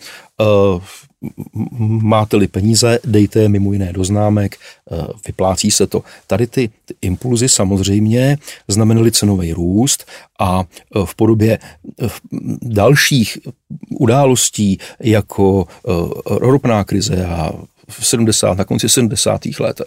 máte-li 2.02 2.48
peníze, 2.48 3.00
dejte 3.06 3.40
je 3.40 3.50
mimo 3.50 3.74
jiné 3.74 3.94
do 3.94 4.04
známek, 4.04 4.56
eh, 4.56 4.98
vyplácí 5.28 5.72
se 5.72 5.88
to. 5.88 6.04
Tady 6.28 6.48
ty, 6.48 6.70
ty 6.86 6.96
impulzy 7.02 7.50
samozřejmě 7.50 8.38
znamenaly 8.68 9.12
cenový 9.12 9.54
růst 9.54 10.06
a 10.40 10.64
eh, 10.64 11.00
v 11.06 11.16
podobě 11.16 11.60
eh, 12.02 12.08
dalších 12.62 13.38
událostí 13.90 14.78
jako 15.00 15.68
ropná 16.26 16.84
krize 16.84 17.26
a 17.26 17.52
v 17.90 18.08
70, 18.08 18.58
na 18.58 18.64
konci 18.64 18.90
70. 18.90 19.42
let 19.60 19.82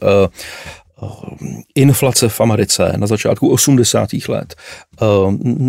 inflace 1.75 2.29
v 2.29 2.41
Americe 2.41 2.93
na 2.97 3.07
začátku 3.07 3.49
80. 3.49 4.09
let, 4.29 4.55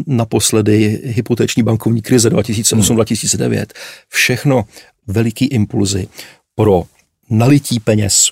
naposledy 0.07 1.01
hypoteční 1.03 1.63
bankovní 1.63 2.01
krize 2.01 2.29
2008-2009, 2.29 3.65
všechno 4.09 4.65
veliký 5.07 5.45
impulzy 5.45 6.07
pro 6.55 6.83
nalití 7.29 7.79
peněz 7.79 8.29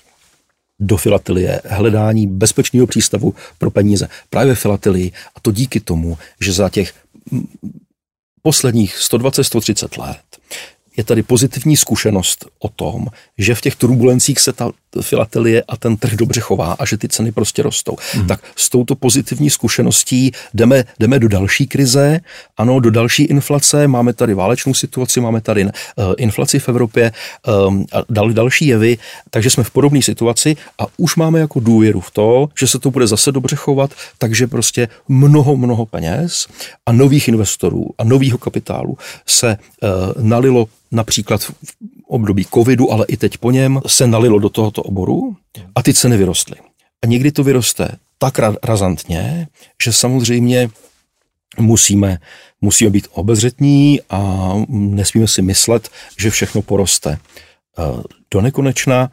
do 0.80 0.96
filatelie, 0.96 1.62
hledání 1.64 2.26
bezpečného 2.26 2.86
přístavu 2.86 3.34
pro 3.58 3.70
peníze 3.70 4.08
právě 4.30 4.54
filatelii 4.54 5.12
a 5.34 5.40
to 5.40 5.52
díky 5.52 5.80
tomu, 5.80 6.18
že 6.40 6.52
za 6.52 6.68
těch 6.68 6.94
posledních 8.42 8.96
120-130 8.96 10.00
let 10.00 10.22
je 10.96 11.04
tady 11.04 11.22
pozitivní 11.22 11.76
zkušenost 11.76 12.46
o 12.58 12.68
tom, 12.68 13.06
že 13.38 13.54
v 13.54 13.60
těch 13.60 13.76
turbulencích 13.76 14.40
se 14.40 14.52
ta 14.52 14.72
filatelie 15.02 15.62
a 15.68 15.76
ten 15.76 15.96
trh 15.96 16.14
dobře 16.14 16.40
chová 16.40 16.72
a 16.72 16.84
že 16.84 16.96
ty 16.96 17.08
ceny 17.08 17.32
prostě 17.32 17.62
rostou. 17.62 17.96
Mm. 18.16 18.26
Tak 18.26 18.40
s 18.56 18.68
touto 18.68 18.94
pozitivní 18.94 19.50
zkušeností 19.50 20.32
jdeme, 20.54 20.84
jdeme 20.98 21.18
do 21.18 21.28
další 21.28 21.66
krize, 21.66 22.20
ano, 22.56 22.80
do 22.80 22.90
další 22.90 23.22
inflace, 23.22 23.88
máme 23.88 24.12
tady 24.12 24.34
válečnou 24.34 24.74
situaci, 24.74 25.20
máme 25.20 25.40
tady 25.40 25.64
uh, 25.64 25.70
inflaci 26.18 26.58
v 26.58 26.68
Evropě 26.68 27.12
um, 27.68 27.86
a 27.92 28.02
dal, 28.10 28.32
další 28.32 28.66
jevy, 28.66 28.98
takže 29.30 29.50
jsme 29.50 29.64
v 29.64 29.70
podobné 29.70 30.02
situaci 30.02 30.56
a 30.78 30.86
už 30.96 31.16
máme 31.16 31.40
jako 31.40 31.60
důvěru 31.60 32.00
v 32.00 32.10
to, 32.10 32.48
že 32.60 32.66
se 32.66 32.78
to 32.78 32.90
bude 32.90 33.06
zase 33.06 33.32
dobře 33.32 33.56
chovat, 33.56 33.90
takže 34.18 34.46
prostě 34.46 34.88
mnoho, 35.08 35.56
mnoho 35.56 35.86
peněz 35.86 36.46
a 36.86 36.92
nových 36.92 37.28
investorů 37.28 37.86
a 37.98 38.04
nového 38.04 38.38
kapitálu 38.38 38.98
se 39.26 39.58
uh, 39.82 40.22
nalilo 40.22 40.66
například 40.90 41.42
v 41.42 41.52
období 42.06 42.44
covidu, 42.54 42.92
ale 42.92 43.06
i 43.08 43.16
teď 43.16 43.38
po 43.38 43.50
něm, 43.50 43.80
se 43.86 44.06
nalilo 44.06 44.38
do 44.38 44.48
tohoto 44.48 44.82
oboru 44.82 45.36
a 45.74 45.82
ty 45.82 45.94
ceny 45.94 46.16
vyrostly. 46.16 46.56
A 47.02 47.06
někdy 47.06 47.32
to 47.32 47.44
vyroste 47.44 47.88
tak 48.18 48.38
razantně, 48.62 49.48
že 49.84 49.92
samozřejmě 49.92 50.68
musíme, 51.58 52.18
musíme 52.60 52.90
být 52.90 53.08
obezřetní 53.10 54.00
a 54.10 54.52
nesmíme 54.68 55.28
si 55.28 55.42
myslet, 55.42 55.88
že 56.18 56.30
všechno 56.30 56.62
poroste. 56.62 57.10
E, 57.10 57.18
do 58.30 58.40
nekonečna 58.40 59.10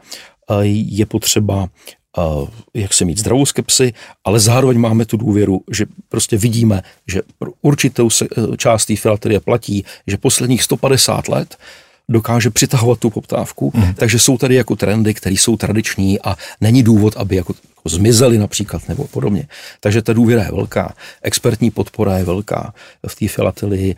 e, 0.50 0.66
je 0.66 1.06
potřeba 1.06 1.68
jak 2.74 2.94
se 2.94 3.04
mít 3.04 3.18
zdravou 3.18 3.46
skepsi, 3.46 3.92
ale 4.24 4.40
zároveň 4.40 4.78
máme 4.78 5.04
tu 5.04 5.16
důvěru, 5.16 5.60
že 5.70 5.86
prostě 6.08 6.36
vidíme, 6.36 6.82
že 7.06 7.22
pro 7.38 7.50
určitou 7.62 8.08
část 8.56 8.86
té 8.86 8.96
filatelie 8.96 9.40
platí, 9.40 9.84
že 10.06 10.16
posledních 10.16 10.62
150 10.62 11.28
let 11.28 11.56
dokáže 12.08 12.50
přitahovat 12.50 12.98
tu 12.98 13.10
poptávku, 13.10 13.72
mm. 13.74 13.94
takže 13.94 14.18
jsou 14.18 14.38
tady 14.38 14.54
jako 14.54 14.76
trendy, 14.76 15.14
které 15.14 15.34
jsou 15.34 15.56
tradiční 15.56 16.20
a 16.20 16.36
není 16.60 16.82
důvod, 16.82 17.16
aby 17.16 17.36
jako 17.36 17.54
zmizely 17.84 18.38
například 18.38 18.88
nebo 18.88 19.06
podobně. 19.06 19.48
Takže 19.80 20.02
ta 20.02 20.12
důvěra 20.12 20.42
je 20.42 20.50
velká, 20.52 20.94
expertní 21.22 21.70
podpora 21.70 22.18
je 22.18 22.24
velká. 22.24 22.74
V 23.06 23.14
té 23.14 23.28
filatelii 23.28 23.96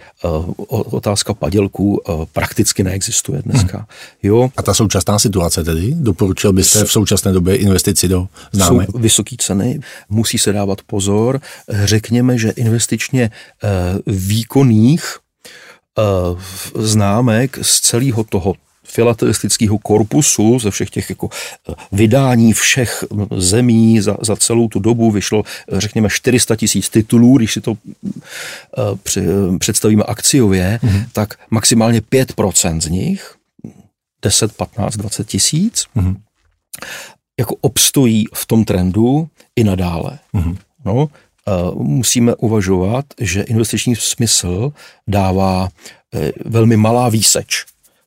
otázka 0.69 1.35
padělků 1.35 2.03
prakticky 2.33 2.85
neexistuje 2.85 3.43
dneska. 3.43 3.77
Hmm. 3.77 3.87
Jo. 4.23 4.51
A 4.57 4.63
ta 4.63 4.75
současná 4.75 5.19
situace 5.19 5.65
tedy? 5.65 5.95
Doporučil 5.95 6.53
byste 6.53 6.85
v 6.85 6.93
současné 6.93 7.33
době 7.33 7.57
investici 7.57 8.09
do 8.09 8.29
známek? 8.53 8.91
Jsou 8.91 8.99
vysoké 8.99 9.37
ceny, 9.39 9.81
musí 10.09 10.39
se 10.39 10.53
dávat 10.53 10.79
pozor. 10.87 11.41
Řekněme, 11.85 12.39
že 12.39 12.51
investičně 12.51 13.31
výkonných 14.07 15.17
známek 16.75 17.59
z 17.63 17.81
celého 17.81 18.25
toho 18.25 18.55
filatelistického 18.87 19.79
korpusu 19.79 20.59
ze 20.59 20.71
všech 20.71 20.91
těch 20.91 21.11
jako 21.11 21.29
eh, 21.69 21.75
vydání 21.93 22.53
všech 22.53 23.05
zemí 23.37 24.01
za, 24.01 24.17
za 24.23 24.37
celou 24.37 24.69
tu 24.69 24.79
dobu 24.79 25.11
vyšlo, 25.11 25.43
eh, 25.73 25.81
řekněme, 25.81 26.09
400 26.11 26.57
tisíc 26.57 26.89
titulů, 26.89 27.39
když 27.39 27.53
si 27.53 27.61
to 27.61 27.71
uh, 27.71 27.77
při, 29.03 29.21
představíme 29.59 30.03
akciově, 30.03 30.79
mm-hmm. 30.83 31.07
tak 31.13 31.35
maximálně 31.51 32.01
5% 32.01 32.81
z 32.81 32.87
nich, 32.89 33.35
10, 34.23 34.53
15, 34.57 34.97
20 34.97 35.27
tisíc, 35.27 35.87
mm-hmm. 35.97 36.17
jako 37.39 37.57
obstojí 37.61 38.25
v 38.35 38.47
tom 38.47 38.65
trendu 38.65 39.29
i 39.57 39.65
nadále. 39.65 40.19
Mm-hmm. 40.35 40.57
No, 40.85 41.09
musíme 41.75 42.35
uvažovat, 42.35 43.05
že 43.21 43.43
investiční 43.43 43.97
smysl 43.97 44.73
dává 45.09 45.69
velmi 46.45 46.77
malá 46.77 47.09
výseč 47.09 47.65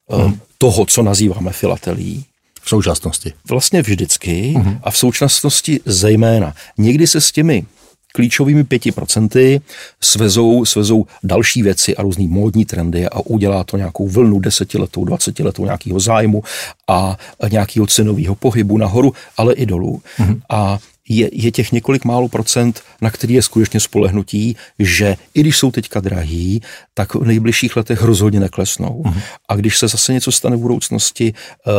hmm 0.10 0.40
toho, 0.62 0.86
co 0.86 1.04
nazýváme 1.04 1.52
filatelí. 1.52 2.26
V 2.62 2.70
současnosti. 2.70 3.34
Vlastně 3.50 3.82
vždycky 3.82 4.54
uh-huh. 4.58 4.80
a 4.84 4.92
v 4.92 4.98
současnosti 4.98 5.80
zejména. 5.86 6.54
Někdy 6.78 7.08
se 7.08 7.22
s 7.22 7.32
těmi 7.32 7.66
klíčovými 8.14 8.64
pěti 8.64 8.92
procenty 8.92 9.62
svezou, 10.02 10.66
svezou 10.66 11.06
další 11.24 11.62
věci 11.62 11.96
a 11.96 12.02
různý 12.02 12.28
módní 12.28 12.66
trendy 12.66 13.10
a 13.10 13.20
udělá 13.20 13.64
to 13.64 13.78
nějakou 13.78 14.08
vlnu 14.08 14.40
desetiletou, 14.40 15.06
dvacetiletou 15.06 15.66
nějakého 15.66 16.00
zájmu 16.00 16.44
a 16.88 17.18
nějakého 17.52 17.88
cenového 17.88 18.36
pohybu 18.36 18.78
nahoru, 18.78 19.14
ale 19.38 19.54
i 19.54 19.66
dolů. 19.66 20.02
Uh-huh. 20.20 20.42
A 20.50 20.80
je, 21.10 21.30
je 21.32 21.52
těch 21.52 21.72
několik 21.72 22.06
málo 22.06 22.28
procent, 22.28 22.82
na 23.02 23.12
který 23.12 23.34
je 23.34 23.42
skutečně 23.42 23.80
spolehnutí, 23.80 24.56
že 24.80 25.16
i 25.34 25.42
když 25.42 25.58
jsou 25.58 25.72
teďka 25.72 26.00
drahý, 26.00 26.62
tak 26.94 27.16
v 27.16 27.26
nejbližších 27.26 27.76
letech 27.76 28.02
rozhodně 28.02 28.40
neklesnou. 28.40 29.04
Uh-huh. 29.06 29.22
A 29.50 29.56
když 29.56 29.78
se 29.78 29.88
zase 29.88 30.14
něco 30.14 30.32
stane 30.32 30.56
v 30.56 30.60
budoucnosti, 30.60 31.34
eh, 31.34 31.72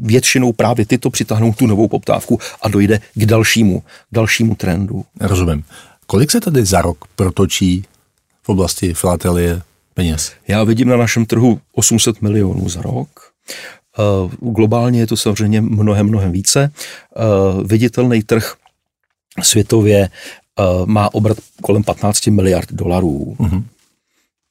většinou 0.00 0.52
právě 0.52 0.86
tyto 0.86 1.10
přitáhnou 1.10 1.52
tu 1.52 1.66
novou 1.66 1.88
poptávku 1.88 2.38
a 2.62 2.68
dojde 2.68 3.00
k 3.14 3.26
dalšímu, 3.26 3.82
dalšímu 4.12 4.54
trendu. 4.54 5.04
Rozumím. 5.20 5.64
Kolik 6.06 6.30
se 6.30 6.40
tady 6.40 6.64
za 6.64 6.82
rok 6.82 7.04
protočí 7.16 7.84
v 8.42 8.48
oblasti 8.48 8.94
filatelie 8.94 9.62
peněz? 9.94 10.32
Já 10.48 10.64
vidím 10.64 10.88
na 10.88 10.96
našem 10.96 11.26
trhu 11.26 11.60
800 11.72 12.22
milionů 12.22 12.68
za 12.68 12.82
rok. 12.82 13.08
Eh, 13.98 14.36
globálně 14.40 15.00
je 15.00 15.06
to 15.06 15.16
samozřejmě 15.16 15.60
mnohem, 15.60 16.06
mnohem 16.06 16.32
více. 16.32 16.72
Eh, 16.72 17.20
viditelný 17.64 18.22
trh 18.22 18.54
světově 19.42 20.08
eh, 20.08 20.62
má 20.84 21.14
obrat 21.14 21.38
kolem 21.62 21.84
15 21.84 22.26
miliard 22.26 22.72
dolarů. 22.72 23.36
Mm-hmm 23.38 23.62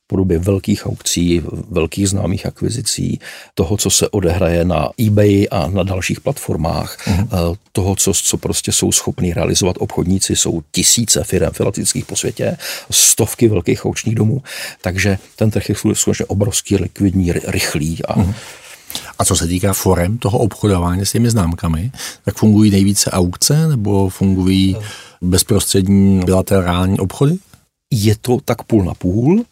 podobě 0.08 0.40
velkých 0.40 0.86
aukcí, 0.86 1.42
velkých 1.70 2.10
známých 2.10 2.46
akvizicí, 2.46 3.20
toho, 3.54 3.78
co 3.78 3.90
se 3.90 4.10
odehraje 4.10 4.66
na 4.66 4.90
eBay 5.00 5.48
a 5.52 5.68
na 5.68 5.84
dalších 5.84 6.22
platformách, 6.22 6.98
uh-huh. 7.08 7.58
toho, 7.72 7.96
co, 7.96 8.14
co 8.14 8.38
prostě 8.38 8.72
jsou 8.72 8.92
schopni 8.92 9.34
realizovat 9.34 9.76
obchodníci, 9.80 10.36
jsou 10.36 10.62
tisíce 10.72 11.24
firm 11.24 11.50
filatických 11.52 12.06
po 12.06 12.16
světě, 12.16 12.58
stovky 12.92 13.48
velkých 13.48 13.86
aukčních 13.86 14.16
domů, 14.16 14.44
takže 14.82 15.18
ten 15.36 15.52
trh 15.52 15.70
je 15.70 15.76
skutečně 15.94 16.26
obrovský, 16.26 16.76
likvidní, 16.76 17.32
rychlý 17.32 18.06
a 18.06 18.16
uh-huh 18.16 18.34
a 19.20 19.26
co 19.26 19.36
se 19.36 19.48
týká 19.48 19.74
forem 19.74 20.18
toho 20.18 20.40
obchodování 20.40 21.06
s 21.06 21.12
těmi 21.12 21.30
známkami, 21.30 21.92
tak 22.26 22.36
fungují 22.36 22.72
nejvíce 22.72 23.12
aukce 23.12 23.68
nebo 23.68 24.10
fungují 24.10 24.78
bezprostřední 25.22 26.20
bilaterální 26.26 27.00
obchody? 27.00 27.38
Je 27.92 28.16
to 28.22 28.38
tak 28.46 28.64
půl 28.64 28.84
na 28.84 28.94
půl. 28.94 29.46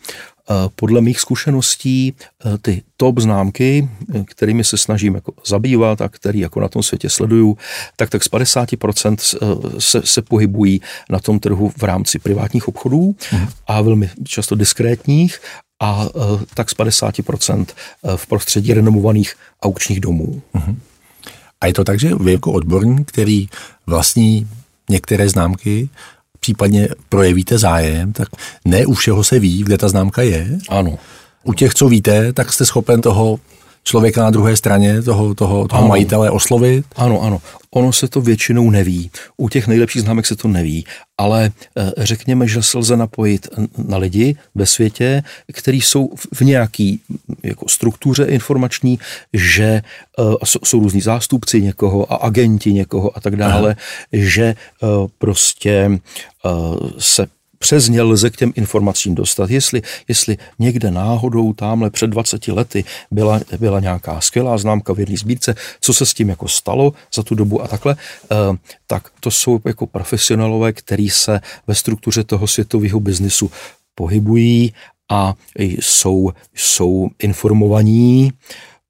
Eh, 0.52 0.70
podle 0.76 1.02
mých 1.02 1.20
zkušeností 1.20 2.14
eh, 2.46 2.58
ty 2.58 2.82
top 2.98 3.20
známky, 3.20 3.90
eh, 4.16 4.24
kterými 4.24 4.64
se 4.64 4.78
snažím 4.78 5.16
jako 5.16 5.34
zabývat 5.48 6.02
a 6.02 6.10
který 6.10 6.40
jako 6.40 6.60
na 6.60 6.68
tom 6.68 6.84
světě 6.84 7.10
sleduju, 7.10 7.58
tak 7.96 8.10
tak 8.10 8.24
z 8.24 8.30
50% 8.30 9.38
se, 9.80 10.02
se 10.06 10.22
pohybují 10.22 10.82
na 11.10 11.20
tom 11.20 11.40
trhu 11.40 11.72
v 11.78 11.84
rámci 11.84 12.20
privátních 12.20 12.68
obchodů 12.68 13.16
mhm. 13.32 13.48
a 13.68 13.82
velmi 13.82 14.10
často 14.24 14.56
diskrétních 14.56 15.40
a 15.82 16.06
e, 16.06 16.46
tak 16.54 16.70
z 16.70 16.74
50% 16.76 17.66
e, 17.66 18.18
v 18.18 18.28
prostředí 18.28 18.74
renomovaných 18.74 19.36
aukčních 19.64 20.00
domů. 20.00 20.42
Uh-huh. 20.56 20.76
A 21.62 21.68
je 21.68 21.74
to 21.74 21.84
tak, 21.84 22.00
že 22.00 22.16
vy 22.16 22.32
jako 22.32 22.52
odborník, 22.52 23.12
který 23.12 23.48
vlastní 23.88 24.48
některé 24.90 25.30
známky, 25.30 25.90
případně 26.40 26.90
projevíte 27.10 27.58
zájem, 27.58 28.14
tak 28.14 28.28
ne 28.66 28.86
u 28.86 28.94
všeho 28.94 29.24
se 29.24 29.40
ví, 29.40 29.64
kde 29.64 29.78
ta 29.78 29.90
známka 29.90 30.22
je. 30.22 30.60
Ano. 30.70 31.00
U 31.44 31.54
těch, 31.54 31.74
co 31.74 31.88
víte, 31.88 32.34
tak 32.34 32.54
jste 32.54 32.66
schopen 32.66 33.02
toho 33.02 33.40
člověka 33.84 34.24
na 34.24 34.30
druhé 34.30 34.58
straně, 34.58 35.02
toho, 35.02 35.36
toho, 35.36 35.68
toho 35.68 35.88
majitele 35.88 36.32
oslovit? 36.32 36.86
Ano, 36.96 37.22
ano. 37.22 37.42
Ono 37.72 37.94
se 37.94 38.08
to 38.08 38.22
většinou 38.22 38.70
neví. 38.70 39.12
U 39.38 39.50
těch 39.50 39.68
nejlepších 39.68 40.02
známek 40.02 40.26
se 40.26 40.36
to 40.36 40.48
neví, 40.48 40.86
ale 41.18 41.52
eh, 41.78 41.92
řekněme, 41.98 42.48
že 42.48 42.64
se 42.64 42.78
lze 42.78 42.98
napojit 42.98 43.48
na 43.78 43.98
lidi 43.98 44.36
ve 44.56 44.66
světě, 44.66 45.24
kteří 45.54 45.82
jsou 45.82 46.10
v 46.34 46.42
nějaký 46.42 47.02
jako 47.44 47.70
struktuře 47.70 48.24
informační, 48.24 49.00
že 49.34 49.64
eh, 49.64 50.24
jsou 50.64 50.80
různí 50.80 51.02
zástupci 51.02 51.62
někoho 51.62 52.14
a 52.14 52.16
agenti 52.16 52.74
někoho 52.74 53.18
a 53.18 53.20
tak 53.20 53.36
dále, 53.36 53.70
Aha. 53.70 53.76
že 54.12 54.44
eh, 54.44 54.88
prostě 55.18 56.00
se 56.98 57.28
přes 57.62 57.90
ně 57.90 58.02
lze 58.02 58.30
k 58.30 58.38
těm 58.38 58.54
informacím 58.56 59.16
dostat. 59.16 59.50
Jestli, 59.50 59.82
jestli 60.08 60.38
někde 60.60 60.92
náhodou 60.92 61.54
tamhle 61.54 61.90
před 61.90 62.08
20 62.08 62.48
lety 62.48 62.84
byla, 63.12 63.40
byla 63.60 63.80
nějaká 63.80 64.22
skvělá 64.22 64.58
známka 64.58 64.94
v 64.94 65.00
jedné 65.00 65.18
sbírce, 65.18 65.56
co 65.82 65.94
se 65.94 66.06
s 66.06 66.14
tím 66.14 66.30
jako 66.30 66.48
stalo 66.48 66.94
za 67.14 67.24
tu 67.24 67.36
dobu 67.36 67.62
a 67.62 67.68
takhle, 67.68 67.96
eh, 68.32 68.58
tak 68.88 69.10
to 69.20 69.32
jsou 69.32 69.60
jako 69.66 69.88
profesionálové, 69.88 70.74
který 70.74 71.10
se 71.10 71.40
ve 71.68 71.76
struktuře 71.76 72.24
toho 72.24 72.48
světového 72.48 73.00
biznisu 73.00 73.52
pohybují 73.96 74.74
a 75.12 75.34
jsou, 75.56 76.32
jsou 76.56 77.10
informovaní 77.20 78.32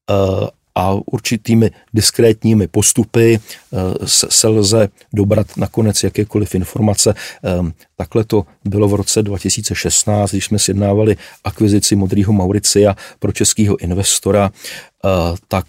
eh, 0.10 0.61
a 0.76 0.94
určitými 1.06 1.72
diskrétními 1.94 2.68
postupy 2.68 3.40
eh, 3.40 3.78
se, 4.08 4.48
lze 4.48 4.90
dobrat 5.14 5.58
nakonec 5.58 6.04
jakékoliv 6.04 6.56
informace. 6.56 7.14
Ehm, 7.44 7.74
takhle 7.98 8.24
to 8.24 8.46
bylo 8.66 8.88
v 8.88 8.94
roce 8.94 9.24
2016, 9.24 10.32
když 10.32 10.46
jsme 10.46 10.60
sjednávali 10.60 11.18
akvizici 11.44 11.96
Modrýho 11.96 12.34
Mauricia 12.34 12.96
pro 13.20 13.32
českého 13.32 13.78
investora, 13.78 14.52
eh, 14.52 15.10
tak 15.48 15.66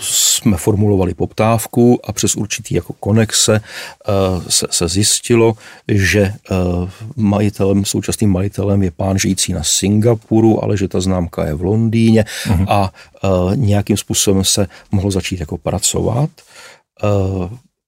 jsme 0.00 0.56
formulovali 0.56 1.14
poptávku 1.14 2.00
a 2.04 2.12
přes 2.12 2.36
určitý 2.36 2.74
jako 2.74 2.92
konexe 2.92 3.60
eh, 3.60 4.12
se, 4.48 4.66
se 4.70 4.88
zjistilo, 4.88 5.54
že 5.88 6.20
eh, 6.20 6.34
majitelem, 7.16 7.84
současným 7.84 8.30
majitelem 8.30 8.82
je 8.82 8.90
pán 8.90 9.18
žijící 9.18 9.52
na 9.52 9.62
Singapuru, 9.62 10.64
ale 10.64 10.76
že 10.76 10.88
ta 10.88 11.00
známka 11.00 11.44
je 11.44 11.54
v 11.54 11.62
Londýně 11.62 12.24
uh-huh. 12.46 12.66
a 12.68 12.92
nějakým 13.54 13.96
způsobem 13.96 14.44
se 14.44 14.66
mohlo 14.92 15.10
začít 15.10 15.40
jako 15.40 15.58
pracovat. 15.58 16.30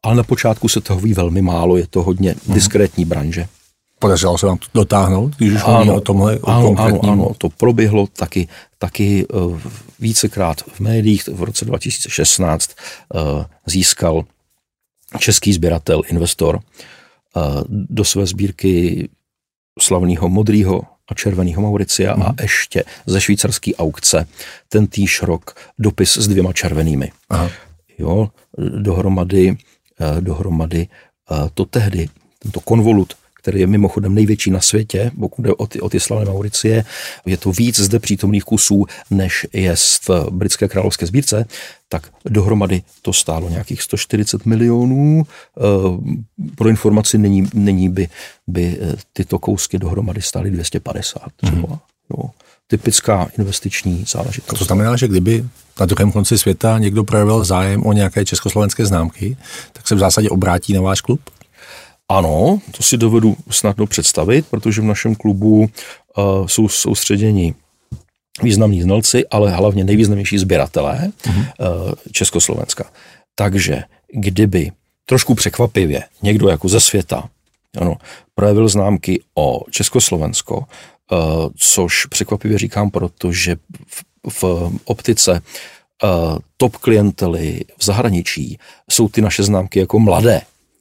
Ale 0.03 0.14
na 0.14 0.23
počátku 0.23 0.68
se 0.68 0.81
toho 0.81 1.01
ví 1.01 1.14
velmi 1.14 1.42
málo, 1.42 1.77
je 1.77 1.87
to 1.87 2.03
hodně 2.03 2.35
uh-huh. 2.35 2.55
diskrétní 2.55 3.05
branže. 3.05 3.47
Podařilo 3.99 4.38
se 4.38 4.47
vám 4.47 4.59
to 4.59 4.66
dotáhnout, 4.75 5.37
když 5.37 5.53
už 5.53 5.62
ano, 5.64 5.94
o 5.94 6.01
tomhle 6.01 6.38
o 6.38 6.49
ano, 6.49 6.75
ano, 6.79 7.01
ano, 7.03 7.31
to 7.38 7.49
proběhlo 7.49 8.07
taky, 8.07 8.49
taky 8.79 9.27
vícekrát 10.05 10.61
v 10.61 10.81
médiích. 10.81 11.29
V 11.29 11.43
roce 11.43 11.64
2016 11.64 12.71
uh, 13.14 13.21
eh, 13.21 13.45
získal 13.67 14.25
český 15.19 15.53
sběratel, 15.53 16.03
investor 16.07 16.61
uh, 16.61 17.62
do 17.69 18.05
své 18.05 18.27
sbírky 18.27 19.09
slavného 19.81 20.29
modrého 20.29 20.83
a 21.09 21.14
červeného 21.14 21.62
Mauricia 21.62 22.17
mm. 22.17 22.23
a 22.23 22.27
mhm. 22.27 22.37
ještě 22.43 22.85
ze 23.07 23.21
švýcarské 23.21 23.75
aukce 23.75 24.27
ten 24.69 24.87
týž 24.87 25.23
rok 25.23 25.57
dopis 25.79 26.17
s 26.17 26.29
dvěma 26.29 26.53
červenými. 26.53 27.12
Aha. 27.31 27.51
Jo, 27.99 28.31
dohromady, 28.59 29.57
dohromady 30.21 30.88
to 31.55 31.64
tehdy, 31.64 32.09
tento 32.38 32.61
konvolut 32.61 33.14
který 33.44 33.61
je 33.61 33.66
mimochodem 33.66 34.14
největší 34.14 34.50
na 34.50 34.61
světě, 34.61 35.11
pokud 35.20 35.42
jde 35.42 35.54
o 35.54 35.66
ty, 35.66 35.80
o 35.80 35.88
ty 35.88 36.00
slavné 36.00 36.24
Mauricie. 36.24 36.85
Je 37.26 37.37
to 37.37 37.52
víc 37.52 37.80
zde 37.80 37.98
přítomných 37.98 38.44
kusů, 38.44 38.87
než 39.11 39.46
je 39.52 39.76
v 39.76 40.11
britské 40.30 40.68
královské 40.68 41.07
sbírce, 41.07 41.44
tak 41.88 42.09
dohromady 42.24 42.83
to 43.02 43.12
stálo 43.12 43.48
nějakých 43.48 43.83
140 43.83 44.46
milionů. 44.46 45.22
Eh, 45.26 45.62
pro 46.54 46.68
informaci 46.68 47.18
není, 47.18 47.48
není 47.54 47.88
by, 47.88 48.09
by 48.46 48.78
eh, 48.80 48.96
tyto 49.12 49.38
kousky 49.38 49.78
dohromady 49.78 50.22
stály 50.22 50.50
250 50.50 51.22
třeba. 51.37 51.68
Mm. 51.68 51.78
Jo 52.16 52.30
typická 52.66 53.28
investiční 53.38 54.04
záležitost. 54.09 54.59
To 54.59 54.64
znamená, 54.64 54.96
že 54.96 55.09
kdyby 55.09 55.44
na 55.80 55.87
druhém 55.87 56.12
konci 56.12 56.38
světa 56.38 56.78
někdo 56.78 57.04
projevil 57.04 57.44
zájem 57.44 57.87
o 57.87 57.92
nějaké 57.92 58.24
československé 58.24 58.87
známky, 58.87 59.37
tak 59.72 59.88
se 59.88 59.94
v 59.94 59.98
zásadě 59.98 60.30
obrátí 60.30 60.72
na 60.72 60.80
váš 60.80 61.00
klub? 61.00 61.20
Ano, 62.14 62.61
to 62.70 62.83
si 62.83 62.96
dovedu 62.96 63.37
snadno 63.50 63.87
představit, 63.87 64.46
protože 64.50 64.81
v 64.81 64.85
našem 64.85 65.14
klubu 65.14 65.59
uh, 65.59 66.46
jsou 66.46 66.68
soustředěni 66.68 67.55
významní 68.42 68.83
znalci, 68.83 69.29
ale 69.29 69.50
hlavně 69.50 69.85
nejvýznamnější 69.85 70.38
sběratelé 70.38 71.12
uh-huh. 71.22 71.38
uh, 71.38 71.92
Československa. 72.12 72.85
Takže 73.35 73.83
kdyby 74.12 74.72
trošku 75.07 75.35
překvapivě 75.35 76.03
někdo 76.22 76.48
jako 76.48 76.68
ze 76.68 76.81
světa 76.81 77.29
ano, 77.81 77.96
projevil 78.35 78.68
známky 78.68 79.20
o 79.35 79.61
Československo, 79.70 80.64
Eh, 81.12 81.48
což 81.57 82.07
překvapivě 82.07 82.59
říkám, 82.59 82.90
protože 82.90 83.57
v, 83.87 84.05
v 84.29 84.44
optice 84.85 85.42
uh, 86.03 86.38
top 86.57 86.77
klientely 86.77 87.64
v 87.79 87.85
zahraničí 87.85 88.59
jsou 88.90 89.09
ty 89.09 89.20
naše 89.20 89.42
známky 89.42 89.79
jako 89.79 89.98
mladé. 89.98 90.40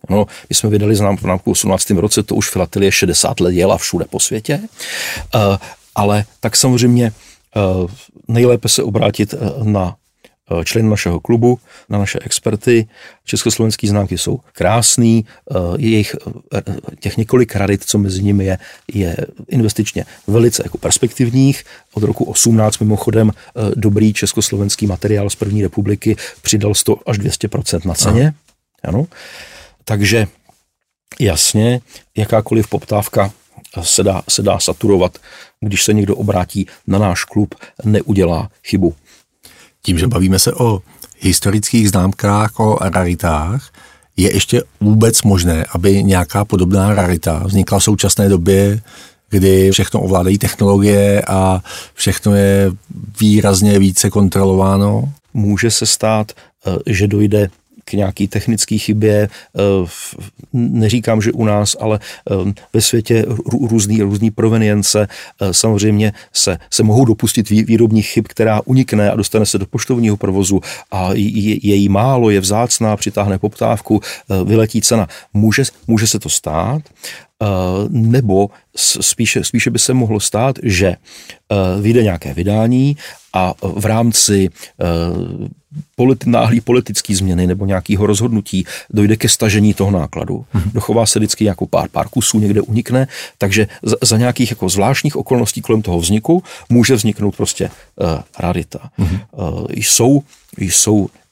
No, 0.09 0.25
my 0.49 0.55
jsme 0.55 0.69
vydali 0.69 0.95
známku 0.95 1.49
v 1.49 1.51
18. 1.51 1.89
roce, 1.89 2.23
to 2.23 2.35
už 2.35 2.49
filatelie 2.49 2.91
60 2.91 3.39
let 3.39 3.51
jela 3.51 3.77
všude 3.77 4.05
po 4.05 4.19
světě, 4.19 4.59
uh, 5.35 5.57
ale 5.95 6.25
tak 6.39 6.55
samozřejmě 6.55 7.11
uh, 7.55 7.91
nejlépe 8.27 8.69
se 8.69 8.83
obrátit 8.83 9.33
na 9.63 9.95
Eh, 10.51 10.65
člen 10.65 10.89
našeho 10.89 11.19
klubu, 11.19 11.59
na 11.89 11.97
naše 11.97 12.19
experty. 12.21 12.87
Československé 13.25 13.87
známky 13.87 14.17
jsou 14.17 14.39
krásný, 14.53 15.25
eh, 15.25 15.55
jejich 15.77 16.15
eh, 16.55 16.61
těch 16.99 17.17
několik 17.17 17.55
rarit, 17.55 17.83
co 17.85 17.97
mezi 17.97 18.23
nimi 18.23 18.45
je, 18.45 18.57
je 18.93 19.17
investičně 19.47 20.05
velice 20.27 20.63
jako 20.65 20.77
perspektivních. 20.77 21.63
Od 21.93 22.03
roku 22.03 22.23
18 22.23 22.79
mimochodem 22.79 23.31
dobrý 23.75 24.13
československý 24.13 24.87
materiál 24.87 25.29
z 25.29 25.35
první 25.35 25.61
republiky 25.61 26.15
přidal 26.41 26.73
100 26.73 27.09
až 27.09 27.19
200% 27.19 27.85
na 27.85 27.93
ceně. 27.93 28.33
Ano. 28.83 29.05
Takže 29.85 30.27
jasně, 31.19 31.81
jakákoliv 32.17 32.67
poptávka 32.67 33.31
se 33.81 34.03
dá, 34.03 34.21
se 34.29 34.41
dá 34.41 34.59
saturovat, 34.59 35.17
když 35.61 35.83
se 35.83 35.93
někdo 35.93 36.15
obrátí 36.15 36.67
na 36.87 36.99
náš 36.99 37.23
klub, 37.23 37.55
neudělá 37.85 38.49
chybu. 38.63 38.95
Tím, 39.81 39.99
že 39.99 40.07
bavíme 40.07 40.39
se 40.39 40.53
o 40.53 40.81
historických 41.19 41.89
známkách, 41.89 42.59
o 42.59 42.77
raritách, 42.81 43.71
je 44.17 44.33
ještě 44.33 44.63
vůbec 44.81 45.21
možné, 45.21 45.65
aby 45.73 46.03
nějaká 46.03 46.45
podobná 46.45 46.93
rarita 46.93 47.43
vznikla 47.45 47.79
v 47.79 47.83
současné 47.83 48.29
době, 48.29 48.81
kdy 49.29 49.71
všechno 49.71 50.01
ovládají 50.01 50.37
technologie 50.37 51.21
a 51.27 51.61
všechno 51.93 52.35
je 52.35 52.71
výrazně 53.19 53.79
více 53.79 54.09
kontrolováno? 54.09 55.13
Může 55.33 55.71
se 55.71 55.85
stát, 55.85 56.31
eh, 56.31 56.77
že 56.85 57.07
dojde 57.07 57.49
k 57.85 57.93
nějaký 57.93 58.27
technické 58.27 58.77
chybě. 58.77 59.29
Eh, 59.55 59.87
neříkám, 60.53 61.21
že 61.21 61.31
u 61.31 61.45
nás, 61.45 61.75
ale 61.79 61.99
eh, 62.31 62.53
ve 62.73 62.81
světě 62.81 63.25
různý, 63.69 64.01
různý 64.01 64.31
provenience 64.31 65.07
eh, 65.07 65.53
samozřejmě 65.53 66.13
se, 66.33 66.57
se 66.69 66.83
mohou 66.83 67.05
dopustit 67.05 67.49
výrobních 67.49 68.07
chyb, 68.07 68.25
která 68.29 68.61
unikne 68.65 69.11
a 69.11 69.15
dostane 69.15 69.45
se 69.45 69.57
do 69.57 69.65
poštovního 69.65 70.17
provozu 70.17 70.61
a 70.91 71.09
je, 71.13 71.67
je 71.67 71.75
jí 71.75 71.89
málo, 71.89 72.29
je 72.29 72.39
vzácná, 72.39 72.97
přitáhne 72.97 73.37
poptávku, 73.37 74.01
vyletí 74.45 74.81
cena. 74.81 75.07
Může, 75.33 75.63
může 75.87 76.07
se 76.07 76.19
to 76.19 76.29
stát, 76.29 76.81
nebo 77.89 78.49
spíše, 79.01 79.43
spíše 79.43 79.69
by 79.69 79.79
se 79.79 79.93
mohlo 79.93 80.19
stát, 80.19 80.55
že 80.63 80.95
vyjde 81.81 82.03
nějaké 82.03 82.33
vydání 82.33 82.97
a 83.33 83.53
v 83.61 83.85
rámci 83.85 84.49
politi- 85.97 86.29
náhlý 86.29 86.61
politický 86.61 87.15
změny 87.15 87.47
nebo 87.47 87.65
nějakého 87.65 88.05
rozhodnutí 88.05 88.65
dojde 88.89 89.17
ke 89.17 89.29
stažení 89.29 89.73
toho 89.73 89.91
nákladu. 89.91 90.45
Mm-hmm. 90.55 90.71
Dochová 90.73 91.05
se 91.05 91.19
vždycky 91.19 91.45
jako 91.45 91.67
pár, 91.67 91.89
pár 91.89 92.09
kusů 92.09 92.39
někde 92.39 92.61
unikne, 92.61 93.07
takže 93.37 93.67
za, 93.83 93.95
za 94.03 94.17
nějakých 94.17 94.49
jako 94.49 94.69
zvláštních 94.69 95.15
okolností 95.15 95.61
kolem 95.61 95.81
toho 95.81 95.99
vzniku 95.99 96.43
může 96.69 96.95
vzniknout 96.95 97.35
prostě 97.35 97.69
uh, 97.69 98.07
rarita. 98.39 98.79
Mm-hmm. 98.99 99.19
Uh, 99.31 99.65
jsou, 99.71 100.23
jsou 100.57 101.07
eh, 101.15 101.22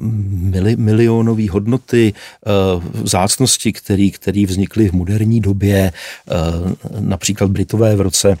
mili, 0.00 0.76
milionové 0.76 1.50
hodnoty 1.50 2.12
uh, 2.12 2.84
vzácnosti, 3.02 3.72
které 4.12 4.46
vznikly 4.46 4.88
v 4.88 4.92
moderní 4.92 5.40
době, 5.40 5.92
uh, 5.92 7.00
například 7.00 7.50
Britové 7.50 7.96
v 7.96 8.00
roce 8.00 8.36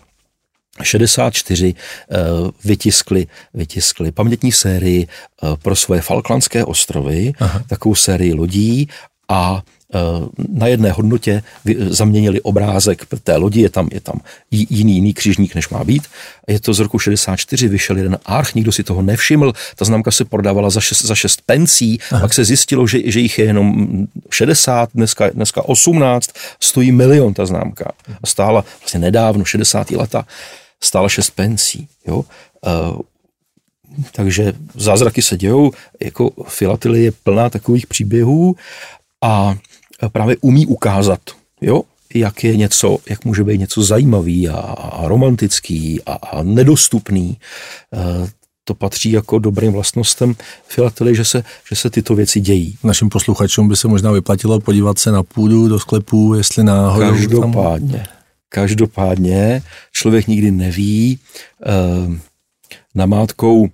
64 0.82 1.74
uh, 1.74 2.50
vytiskli, 2.64 3.26
vytiskli 3.54 4.12
pamětní 4.12 4.52
sérii 4.52 5.06
pro 5.62 5.76
svoje 5.76 6.00
Falklandské 6.00 6.64
ostrovy, 6.64 7.32
Aha. 7.38 7.62
takovou 7.68 7.94
sérii 7.94 8.34
lodí 8.34 8.88
a 9.30 9.62
eh, 9.62 9.79
na 10.48 10.66
jedné 10.66 10.92
hodnotě 10.92 11.42
zaměnili 11.88 12.40
obrázek 12.40 13.06
té 13.24 13.36
lodi, 13.36 13.60
je 13.60 13.70
tam, 13.70 13.88
je 13.92 14.00
tam 14.00 14.20
jiný, 14.50 14.94
jiný 14.94 15.14
křižník, 15.14 15.54
než 15.54 15.68
má 15.68 15.84
být. 15.84 16.02
Je 16.48 16.60
to 16.60 16.74
z 16.74 16.78
roku 16.78 16.98
64, 16.98 17.68
vyšel 17.68 17.96
jeden 17.96 18.18
arch, 18.26 18.54
nikdo 18.54 18.72
si 18.72 18.82
toho 18.82 19.02
nevšiml, 19.02 19.52
ta 19.76 19.84
známka 19.84 20.10
se 20.10 20.24
prodávala 20.24 20.70
za 20.70 20.80
6, 20.80 21.04
za 21.04 21.14
6 21.14 21.40
pencí, 21.46 21.98
Aha. 22.10 22.20
pak 22.20 22.34
se 22.34 22.44
zjistilo, 22.44 22.86
že, 22.86 22.98
že 23.04 23.20
jich 23.20 23.38
je 23.38 23.44
jenom 23.44 23.88
60, 24.30 24.90
dneska, 24.94 25.30
dneska 25.30 25.68
18, 25.68 26.30
stojí 26.60 26.92
milion 26.92 27.34
ta 27.34 27.46
známka. 27.46 27.92
A 28.22 28.26
stála 28.26 28.64
vlastně 28.80 29.00
nedávno, 29.00 29.44
60. 29.44 29.90
leta 29.90 30.26
stála 30.82 31.08
6 31.08 31.30
pencí. 31.30 31.88
Jo? 32.06 32.16
Uh, 32.16 33.00
takže 34.12 34.52
zázraky 34.74 35.22
se 35.22 35.36
dějou, 35.36 35.72
jako 36.00 36.30
filatelie 36.48 37.04
je 37.04 37.12
plná 37.12 37.50
takových 37.50 37.86
příběhů 37.86 38.56
a 39.22 39.54
právě 40.08 40.36
umí 40.40 40.66
ukázat, 40.66 41.20
jo, 41.60 41.82
jak 42.14 42.44
je 42.44 42.56
něco, 42.56 42.98
jak 43.08 43.24
může 43.24 43.44
být 43.44 43.58
něco 43.58 43.82
zajímavý 43.82 44.48
a, 44.48 44.56
a 44.56 45.08
romantický 45.08 46.02
a, 46.06 46.12
a 46.12 46.42
nedostupný. 46.42 47.36
Uh, 47.90 48.28
to 48.64 48.74
patří 48.74 49.10
jako 49.10 49.38
dobrým 49.38 49.72
vlastnostem 49.72 50.34
filately, 50.68 51.14
že 51.14 51.24
se, 51.24 51.44
že 51.68 51.76
se 51.76 51.90
tyto 51.90 52.14
věci 52.14 52.40
dějí. 52.40 52.78
Našim 52.84 53.08
posluchačům 53.08 53.68
by 53.68 53.76
se 53.76 53.88
možná 53.88 54.12
vyplatilo 54.12 54.60
podívat 54.60 54.98
se 54.98 55.12
na 55.12 55.22
půdu, 55.22 55.68
do 55.68 55.78
sklepů, 55.78 56.34
jestli 56.34 56.64
náhodou... 56.64 57.10
Každopádně. 57.10 57.98
Tam... 57.98 58.06
Každopádně 58.48 59.62
člověk 59.92 60.26
nikdy 60.26 60.50
neví. 60.50 61.18
Eh, 61.66 62.20
namátkou 62.94 63.68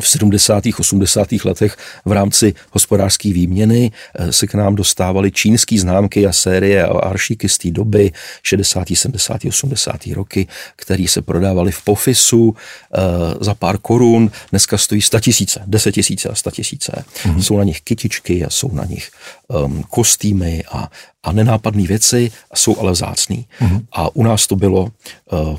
v 0.00 0.08
70. 0.08 0.64
80. 0.78 1.28
letech 1.44 1.76
v 2.04 2.12
rámci 2.12 2.54
hospodářské 2.70 3.32
výměny 3.32 3.92
eh, 4.14 4.32
se 4.32 4.46
k 4.46 4.54
nám 4.54 4.74
dostávaly 4.74 5.30
čínské 5.30 5.78
známky 5.78 6.26
a 6.26 6.32
série 6.32 6.86
a 6.86 6.98
aršíky 6.98 7.48
z 7.48 7.58
té 7.58 7.70
doby 7.70 8.12
60., 8.42 8.88
70., 8.94 9.44
80. 9.44 10.06
roky, 10.06 10.46
které 10.76 11.08
se 11.08 11.22
prodávaly 11.22 11.72
v 11.72 11.82
pofisu 11.82 12.54
eh, 12.54 12.98
za 13.40 13.54
pár 13.54 13.78
korun. 13.78 14.30
Dneska 14.50 14.78
stojí 14.78 15.02
100 15.02 15.20
tisíce, 15.20 15.62
10 15.66 15.92
tisíce 15.92 16.28
a 16.28 16.34
100 16.34 16.50
tisíce. 16.50 17.04
Mm-hmm. 17.22 17.38
Jsou 17.38 17.58
na 17.58 17.64
nich 17.64 17.80
kytičky 17.80 18.44
a 18.44 18.50
jsou 18.50 18.74
na 18.74 18.84
nich 18.84 19.10
um, 19.48 19.82
kostýmy 19.82 20.64
a, 20.72 20.90
a 21.22 21.32
nenápadné 21.32 21.86
věci, 21.86 22.32
a 22.50 22.56
jsou 22.56 22.78
ale 22.78 22.92
vzácný. 22.92 23.46
Mm-hmm. 23.60 23.84
A 23.92 24.16
u 24.16 24.22
nás 24.22 24.46
to 24.46 24.56
bylo 24.56 24.82
uh, 24.82 25.58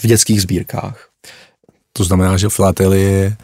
v 0.00 0.06
dětských 0.06 0.42
sbírkách. 0.42 1.08
To 1.92 2.04
znamená, 2.04 2.36
že 2.36 2.48
filatelie 2.48 3.10
je 3.10 3.36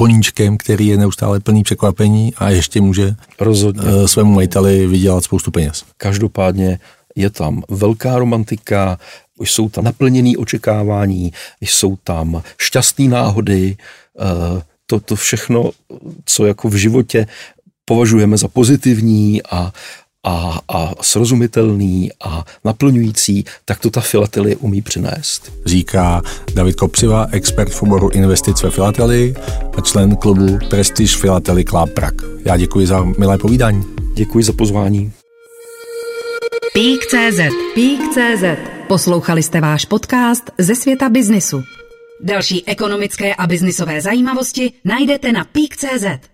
koníčkem, 0.00 0.56
který 0.56 0.86
je 0.86 0.96
neustále 0.96 1.40
plný 1.40 1.62
překvapení 1.62 2.32
a 2.36 2.50
ještě 2.50 2.80
může 2.80 3.14
Rozhodně. 3.40 3.82
Eh, 3.84 4.08
svému 4.08 4.32
majiteli 4.32 4.86
vydělat 4.86 5.24
spoustu 5.24 5.50
peněz. 5.50 5.84
Každopádně 5.96 6.78
je 7.16 7.30
tam 7.30 7.62
velká 7.68 8.18
romantika, 8.18 8.98
jsou 9.40 9.68
tam 9.68 9.84
naplněné 9.84 10.32
očekávání, 10.38 11.32
jsou 11.60 11.96
tam 12.04 12.42
šťastné 12.56 13.08
náhody, 13.08 13.76
eh, 13.76 14.62
to, 14.86 15.00
to 15.00 15.16
všechno, 15.16 15.70
co 16.24 16.46
jako 16.46 16.68
v 16.68 16.74
životě 16.74 17.26
považujeme 17.84 18.36
za 18.36 18.48
pozitivní 18.48 19.42
a, 19.42 19.72
a, 20.24 20.60
a 20.68 20.92
srozumitelný 21.00 22.10
a 22.24 22.44
naplňující, 22.64 23.44
tak 23.64 23.78
to 23.78 23.90
ta 23.90 24.00
filatelie 24.00 24.56
umí 24.56 24.82
přinést. 24.82 25.52
Říká 25.66 26.22
David 26.54 26.76
Kopřiva, 26.76 27.26
expert 27.30 27.72
v 27.72 27.82
oboru 27.82 28.08
investic 28.10 28.62
ve 28.62 28.70
filatelii 28.70 29.34
a 29.76 29.80
člen 29.80 30.16
klubu 30.16 30.58
Prestige 30.70 31.16
Philately 31.20 31.64
Club 31.64 31.90
Prague. 31.94 32.28
Já 32.44 32.56
děkuji 32.56 32.86
za 32.86 33.02
milé 33.02 33.38
povídání. 33.38 33.84
Děkuji 34.14 34.44
za 34.44 34.52
pozvání. 34.52 35.12
Pík.cz 36.72 37.40
Pík.cz 37.74 38.44
Poslouchali 38.88 39.42
jste 39.42 39.60
váš 39.60 39.84
podcast 39.84 40.50
ze 40.58 40.74
světa 40.74 41.08
biznisu. 41.08 41.62
Další 42.20 42.68
ekonomické 42.68 43.34
a 43.34 43.46
biznisové 43.46 44.00
zajímavosti 44.00 44.72
najdete 44.84 45.32
na 45.32 45.44
Pík.cz. 45.44 46.30